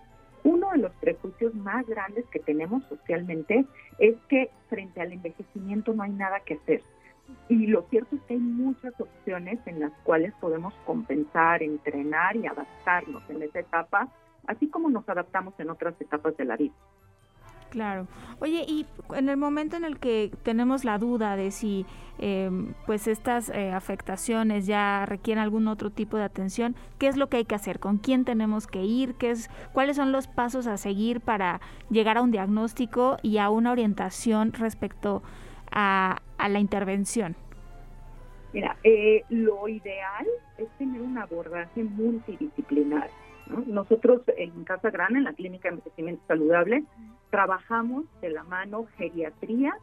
De 0.71 0.77
los 0.77 0.91
prejuicios 0.95 1.55
más 1.55 1.87
grandes 1.87 2.25
que 2.27 2.39
tenemos 2.39 2.83
socialmente 2.89 3.65
es 3.97 4.15
que 4.27 4.51
frente 4.69 5.01
al 5.01 5.11
envejecimiento 5.13 5.93
no 5.93 6.03
hay 6.03 6.11
nada 6.11 6.41
que 6.41 6.55
hacer. 6.55 6.83
Y 7.47 7.67
lo 7.67 7.83
cierto 7.89 8.15
es 8.15 8.21
que 8.23 8.35
hay 8.35 8.39
muchas 8.39 8.93
opciones 8.99 9.59
en 9.65 9.79
las 9.79 9.91
cuales 10.03 10.33
podemos 10.39 10.73
compensar, 10.85 11.63
entrenar 11.63 12.35
y 12.35 12.45
adaptarnos 12.45 13.27
en 13.29 13.41
esa 13.41 13.59
etapa, 13.59 14.09
así 14.47 14.67
como 14.67 14.89
nos 14.89 15.07
adaptamos 15.09 15.53
en 15.59 15.69
otras 15.71 15.99
etapas 15.99 16.37
de 16.37 16.45
la 16.45 16.55
vida. 16.55 16.73
Claro. 17.69 18.07
Oye, 18.39 18.65
y 18.67 18.85
en 19.15 19.29
el 19.29 19.37
momento 19.37 19.77
en 19.77 19.83
el 19.83 19.99
que 19.99 20.31
tenemos 20.43 20.85
la 20.85 20.97
duda 20.97 21.35
de 21.35 21.51
si 21.51 21.85
em, 22.17 22.73
pues 22.85 23.07
estas 23.07 23.49
eh, 23.49 23.71
afectaciones 23.71 24.65
ya 24.65 25.05
requieren 25.05 25.43
algún 25.43 25.67
otro 25.67 25.91
tipo 25.91 26.17
de 26.17 26.23
atención, 26.23 26.75
¿qué 26.97 27.07
es 27.07 27.17
lo 27.17 27.29
que 27.29 27.37
hay 27.37 27.45
que 27.45 27.55
hacer? 27.55 27.79
¿Con 27.79 27.97
quién 27.97 28.25
tenemos 28.25 28.65
que 28.65 28.83
ir? 28.83 29.15
¿Qué 29.15 29.31
es, 29.31 29.49
¿Cuáles 29.71 29.97
son 29.97 30.11
los 30.11 30.27
pasos 30.27 30.67
a 30.67 30.77
seguir 30.77 31.21
para 31.21 31.61
llegar 31.89 32.17
a 32.17 32.21
un 32.21 32.31
diagnóstico 32.31 33.17
y 33.21 33.37
a 33.37 33.49
una 33.49 33.71
orientación 33.71 34.53
respecto 34.53 35.21
a, 35.71 36.21
la 36.39 36.59
intervención? 36.59 37.35
Mira, 38.53 38.77
eh, 38.83 39.23
lo 39.29 39.67
ideal 39.67 40.25
es 40.57 40.67
tener 40.79 41.01
un 41.01 41.17
abordaje 41.19 41.83
multidisciplinar. 41.83 43.11
Nosotros 43.65 44.21
en 44.37 44.63
Casa 44.63 44.89
Grande, 44.89 45.19
en 45.19 45.25
la 45.25 45.33
Clínica 45.33 45.69
de 45.69 45.75
Envejecimiento 45.75 46.23
Saludable, 46.27 46.83
trabajamos 47.31 48.05
de 48.21 48.29
la 48.29 48.43
mano 48.43 48.85
geriatría, 48.97 49.73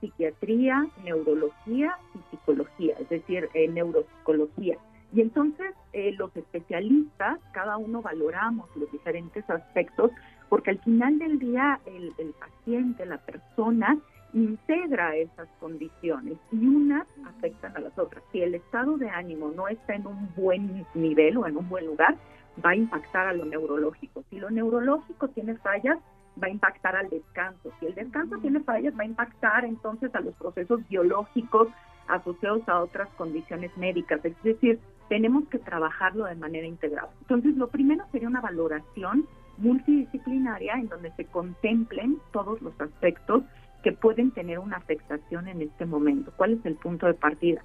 psiquiatría, 0.00 0.86
neurología 1.04 1.96
y 2.14 2.18
psicología, 2.30 2.94
es 3.00 3.08
decir, 3.08 3.48
eh, 3.54 3.68
neuropsicología. 3.68 4.78
Y 5.12 5.22
entonces 5.22 5.74
eh, 5.92 6.12
los 6.12 6.34
especialistas, 6.36 7.40
cada 7.52 7.76
uno 7.76 8.02
valoramos 8.02 8.68
los 8.76 8.90
diferentes 8.92 9.48
aspectos, 9.50 10.10
porque 10.48 10.70
al 10.70 10.78
final 10.78 11.18
del 11.18 11.38
día 11.38 11.80
el, 11.86 12.12
el 12.18 12.32
paciente, 12.34 13.04
la 13.06 13.18
persona, 13.18 13.98
integra 14.34 15.16
esas 15.16 15.48
condiciones 15.58 16.36
y 16.52 16.66
unas 16.66 17.06
afectan 17.26 17.76
a 17.76 17.80
las 17.80 17.98
otras. 17.98 18.22
Si 18.30 18.42
el 18.42 18.54
estado 18.54 18.98
de 18.98 19.08
ánimo 19.08 19.50
no 19.54 19.68
está 19.68 19.94
en 19.94 20.06
un 20.06 20.28
buen 20.36 20.86
nivel 20.94 21.38
o 21.38 21.46
en 21.46 21.56
un 21.56 21.68
buen 21.68 21.86
lugar, 21.86 22.16
va 22.64 22.70
a 22.70 22.76
impactar 22.76 23.26
a 23.26 23.32
lo 23.32 23.44
neurológico. 23.44 24.24
Si 24.30 24.38
lo 24.38 24.50
neurológico 24.50 25.28
tiene 25.28 25.56
fallas, 25.56 25.98
va 26.42 26.46
a 26.46 26.50
impactar 26.50 26.96
al 26.96 27.08
descanso. 27.08 27.72
Si 27.80 27.86
el 27.86 27.94
descanso 27.94 28.38
tiene 28.38 28.60
fallas, 28.60 28.94
va 28.98 29.02
a 29.02 29.06
impactar 29.06 29.64
entonces 29.64 30.14
a 30.14 30.20
los 30.20 30.34
procesos 30.34 30.86
biológicos 30.88 31.68
asociados 32.08 32.66
a 32.68 32.80
otras 32.80 33.08
condiciones 33.16 33.76
médicas. 33.76 34.24
Es 34.24 34.42
decir, 34.42 34.78
tenemos 35.08 35.48
que 35.48 35.58
trabajarlo 35.58 36.24
de 36.24 36.34
manera 36.34 36.66
integral. 36.66 37.08
Entonces, 37.20 37.56
lo 37.56 37.68
primero 37.68 38.04
sería 38.12 38.28
una 38.28 38.40
valoración 38.40 39.26
multidisciplinaria 39.58 40.74
en 40.74 40.88
donde 40.88 41.10
se 41.12 41.24
contemplen 41.24 42.18
todos 42.32 42.60
los 42.62 42.78
aspectos 42.80 43.42
que 43.82 43.92
pueden 43.92 44.30
tener 44.32 44.58
una 44.58 44.76
afectación 44.76 45.48
en 45.48 45.62
este 45.62 45.86
momento. 45.86 46.32
¿Cuál 46.36 46.54
es 46.54 46.66
el 46.66 46.76
punto 46.76 47.06
de 47.06 47.14
partida? 47.14 47.62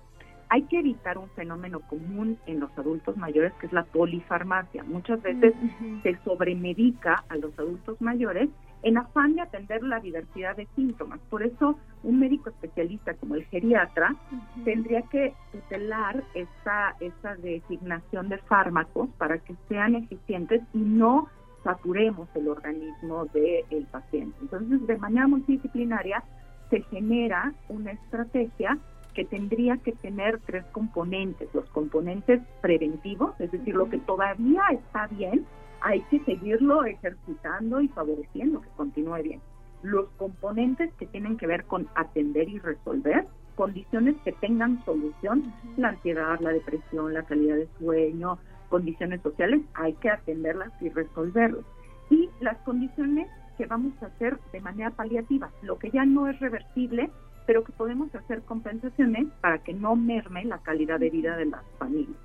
Hay 0.54 0.62
que 0.66 0.78
evitar 0.78 1.18
un 1.18 1.32
fenómeno 1.32 1.80
común 1.80 2.38
en 2.46 2.60
los 2.60 2.70
adultos 2.78 3.18
mayores 3.18 3.52
que 3.54 3.66
es 3.66 3.74
la 3.74 3.86
polifarmacia. 3.86 4.84
Muchas 4.84 5.20
veces 5.24 5.56
se 6.04 6.16
sobremedica 6.24 7.24
a 7.28 7.38
los 7.38 7.58
adultos 7.58 8.00
mayores 8.00 8.52
en 8.84 9.00
afán 9.00 9.34
de 9.34 9.42
atender 9.42 9.82
la 9.82 10.00
diversidad 10.00 10.56
de 10.56 10.68
síntomas. 10.76 11.20
Por 11.32 11.42
eso 11.42 11.80
un 12.04 12.20
médico 12.20 12.52
especialista 12.52 13.16
como 13.16 13.34
el 13.34 13.46
geriatra 13.46 14.16
tendría 14.64 15.02
que 15.02 15.34
tutelar 15.52 16.24
esa, 16.36 16.98
esa 17.00 17.36
designación 17.38 18.30
de 18.30 18.38
fármacos 18.38 19.10
para 19.18 19.40
que 19.40 19.56
sean 19.68 19.96
eficientes 19.96 20.62
y 20.72 20.78
no 20.78 21.30
saturemos 21.64 22.30
el 22.36 22.48
organismo 22.48 23.26
del 23.34 23.88
paciente. 23.92 24.38
Entonces, 24.40 24.86
de 24.86 24.98
manera 25.00 25.28
multidisciplinaria 25.28 26.24
se 26.70 26.82
genera 26.84 27.54
una 27.70 27.94
estrategia 27.94 28.78
que 29.14 29.26
tendría 29.26 29.78
que 29.78 29.92
tener 29.94 30.40
tres 30.46 30.66
componentes. 30.72 31.50
Los 31.54 31.70
componentes 31.70 32.42
preventivos, 32.62 33.40
es 33.40 33.52
decir, 33.52 33.76
lo 33.76 33.90
que 33.90 34.00
todavía 34.00 34.64
está 34.72 35.08
bien, 35.08 35.46
hay 35.82 36.02
que 36.10 36.20
seguirlo 36.22 36.86
ejercitando 36.86 37.82
y 37.82 37.88
favoreciendo 37.90 38.62
que 38.62 38.70
continúe 38.76 39.22
bien. 39.24 39.42
los 39.84 40.10
componentes 40.18 40.92
que 40.94 41.06
tienen 41.06 41.38
que 41.38 41.46
ver 41.46 41.66
con 41.66 41.88
atender 41.96 42.48
y 42.50 42.58
resolver 42.60 43.28
condiciones 43.56 44.16
que 44.24 44.32
tengan 44.32 44.84
solución, 44.86 45.54
la 45.78 45.90
ansiedad, 45.90 46.40
la 46.40 46.52
depresión, 46.52 47.14
la 47.14 47.24
calidad 47.24 47.56
de 47.58 47.68
sueño, 47.78 48.40
condiciones 48.70 49.22
sociales, 49.22 49.62
hay 49.76 49.94
que 49.94 50.10
atenderlas 50.10 50.72
y 50.82 50.90
resolverlas. 50.90 51.64
Y 52.10 52.30
las 52.40 52.58
condiciones 52.60 53.28
que 53.58 53.68
vamos 53.68 53.94
a 54.02 54.08
hacer 54.08 54.40
de 54.52 54.62
manera 54.62 54.90
paliativa, 54.90 55.52
lo 55.62 55.78
que 55.78 55.92
ya 55.92 56.06
no 56.06 56.28
es 56.28 56.40
reversible, 56.40 57.12
pero 57.46 57.64
que 57.64 57.72
podemos 57.72 58.14
hacer 58.16 58.42
compensaciones 58.42 59.28
para 59.42 59.60
que 59.60 59.74
no 59.74 59.96
merme 59.96 60.46
la 60.46 60.60
calidad 60.60 61.00
de 61.00 61.10
vida 61.10 61.36
de 61.38 61.46
las 61.46 61.62
familias. 61.78 62.18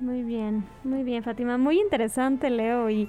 Muy 0.00 0.22
bien, 0.22 0.64
muy 0.82 1.02
bien, 1.02 1.22
Fátima. 1.22 1.58
Muy 1.58 1.78
interesante, 1.78 2.48
Leo. 2.48 2.88
Y, 2.88 3.08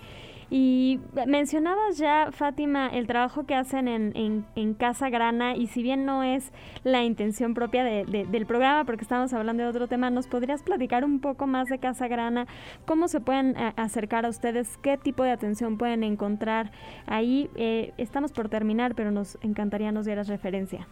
y 0.54 1.00
mencionabas 1.28 1.98
ya, 1.98 2.30
Fátima, 2.34 2.90
el 2.90 3.08
trabajo 3.08 3.46
que 3.46 3.56
hacen 3.56 3.88
en, 3.88 4.46
en, 4.54 4.74
Casa 4.74 5.10
Grana 5.10 5.56
y 5.56 5.68
si 5.68 5.82
bien 5.82 6.06
no 6.06 6.24
es 6.24 6.52
la 6.84 7.04
intención 7.04 7.54
propia 7.54 7.86
del 7.86 8.46
programa, 8.46 8.84
porque 8.84 9.04
estamos 9.04 9.32
hablando 9.34 9.64
de 9.64 9.70
otro 9.70 9.88
tema, 9.88 10.10
¿nos 10.10 10.28
podrías 10.28 10.62
platicar 10.62 11.06
un 11.06 11.22
poco 11.22 11.48
más 11.48 11.70
de 11.70 11.80
Casa 11.80 12.10
Grana? 12.10 12.48
¿Cómo 12.86 13.08
se 13.08 13.22
pueden 13.22 13.56
eh, 13.56 13.72
acercar 13.78 14.26
a 14.26 14.30
ustedes? 14.30 14.78
¿Qué 14.80 14.98
tipo 14.98 15.24
de 15.24 15.32
atención 15.32 15.78
pueden 15.78 16.04
encontrar 16.04 16.72
ahí? 17.06 17.50
Eh, 17.56 17.94
estamos 17.98 18.34
por 18.34 18.50
terminar, 18.50 18.94
pero 18.94 19.10
nos 19.10 19.38
encantaría 19.42 19.94
nos 19.94 20.06
dieras 20.06 20.28
referencia. 20.28 20.86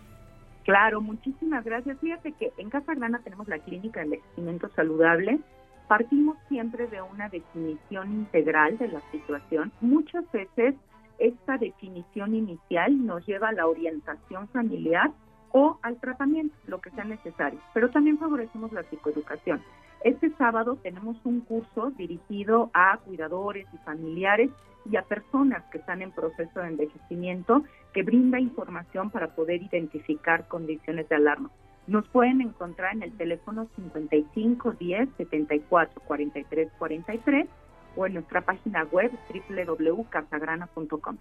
Claro, 0.63 1.01
muchísimas 1.01 1.65
gracias. 1.65 1.99
Fíjate 1.99 2.31
que 2.31 2.53
en 2.59 2.69
Casa 2.69 2.93
Grana 2.93 3.19
tenemos 3.25 3.49
la 3.49 3.59
clínica 3.59 3.99
de 3.99 4.05
envejecimiento 4.05 4.69
saludable 4.69 5.41
Partimos 5.89 6.37
siempre 6.49 6.85
de 6.85 7.01
una 7.01 7.29
definición 7.29 8.11
integral 8.11 8.77
de 8.77 8.89
la 8.89 9.01
situación. 9.09 9.71
Muchas 9.81 10.23
veces 10.31 10.75
esta 11.17 11.57
definición 11.57 12.35
inicial 12.35 13.07
nos 13.07 13.25
lleva 13.25 13.49
a 13.49 13.53
la 13.53 13.65
orientación 13.65 14.47
familiar 14.49 15.11
o 15.51 15.79
al 15.81 15.99
tratamiento, 15.99 16.55
lo 16.67 16.79
que 16.79 16.91
sea 16.91 17.05
necesario, 17.05 17.59
pero 17.73 17.89
también 17.89 18.19
favorecemos 18.19 18.71
la 18.71 18.83
psicoeducación. 18.83 19.63
Este 20.03 20.29
sábado 20.37 20.77
tenemos 20.83 21.17
un 21.23 21.41
curso 21.41 21.89
dirigido 21.97 22.69
a 22.75 22.99
cuidadores 22.99 23.65
y 23.73 23.77
familiares 23.79 24.51
y 24.85 24.95
a 24.95 25.01
personas 25.01 25.63
que 25.71 25.79
están 25.79 26.03
en 26.03 26.11
proceso 26.11 26.59
de 26.59 26.67
envejecimiento 26.67 27.63
que 27.95 28.03
brinda 28.03 28.39
información 28.39 29.09
para 29.09 29.33
poder 29.33 29.63
identificar 29.63 30.47
condiciones 30.47 31.09
de 31.09 31.15
alarma. 31.15 31.49
Nos 31.89 32.07
pueden 32.07 32.39
encontrar 32.41 32.93
en 32.93 33.01
el 33.01 33.11
teléfono 33.13 33.67
55 33.75 34.73
10 34.73 35.09
74 35.17 36.01
43 36.05 36.69
43 36.77 37.47
o 37.95 38.05
en 38.05 38.13
nuestra 38.13 38.41
página 38.41 38.83
web 38.83 39.11
www.casagrana.com. 39.27 41.17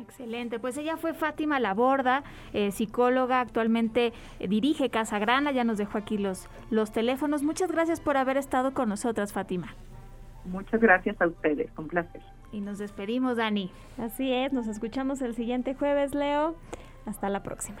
Excelente, 0.00 0.58
pues 0.58 0.78
ella 0.78 0.96
fue 0.96 1.12
Fátima 1.12 1.60
Laborda, 1.60 2.24
eh, 2.54 2.70
psicóloga, 2.70 3.40
actualmente 3.40 4.14
eh, 4.38 4.48
dirige 4.48 4.88
Casa 4.88 5.18
Grana, 5.18 5.52
ya 5.52 5.64
nos 5.64 5.76
dejó 5.76 5.98
aquí 5.98 6.16
los, 6.16 6.48
los 6.70 6.92
teléfonos. 6.92 7.42
Muchas 7.42 7.70
gracias 7.70 8.00
por 8.00 8.16
haber 8.16 8.38
estado 8.38 8.72
con 8.72 8.88
nosotras, 8.88 9.34
Fátima. 9.34 9.74
Muchas 10.46 10.80
gracias 10.80 11.20
a 11.20 11.26
ustedes, 11.26 11.70
un 11.76 11.88
placer. 11.88 12.22
Y 12.52 12.62
nos 12.62 12.78
despedimos, 12.78 13.36
Dani. 13.36 13.70
Así 13.98 14.32
es, 14.32 14.54
nos 14.54 14.66
escuchamos 14.66 15.20
el 15.20 15.34
siguiente 15.34 15.74
jueves, 15.74 16.14
Leo. 16.14 16.56
Hasta 17.04 17.28
la 17.28 17.42
próxima. 17.42 17.80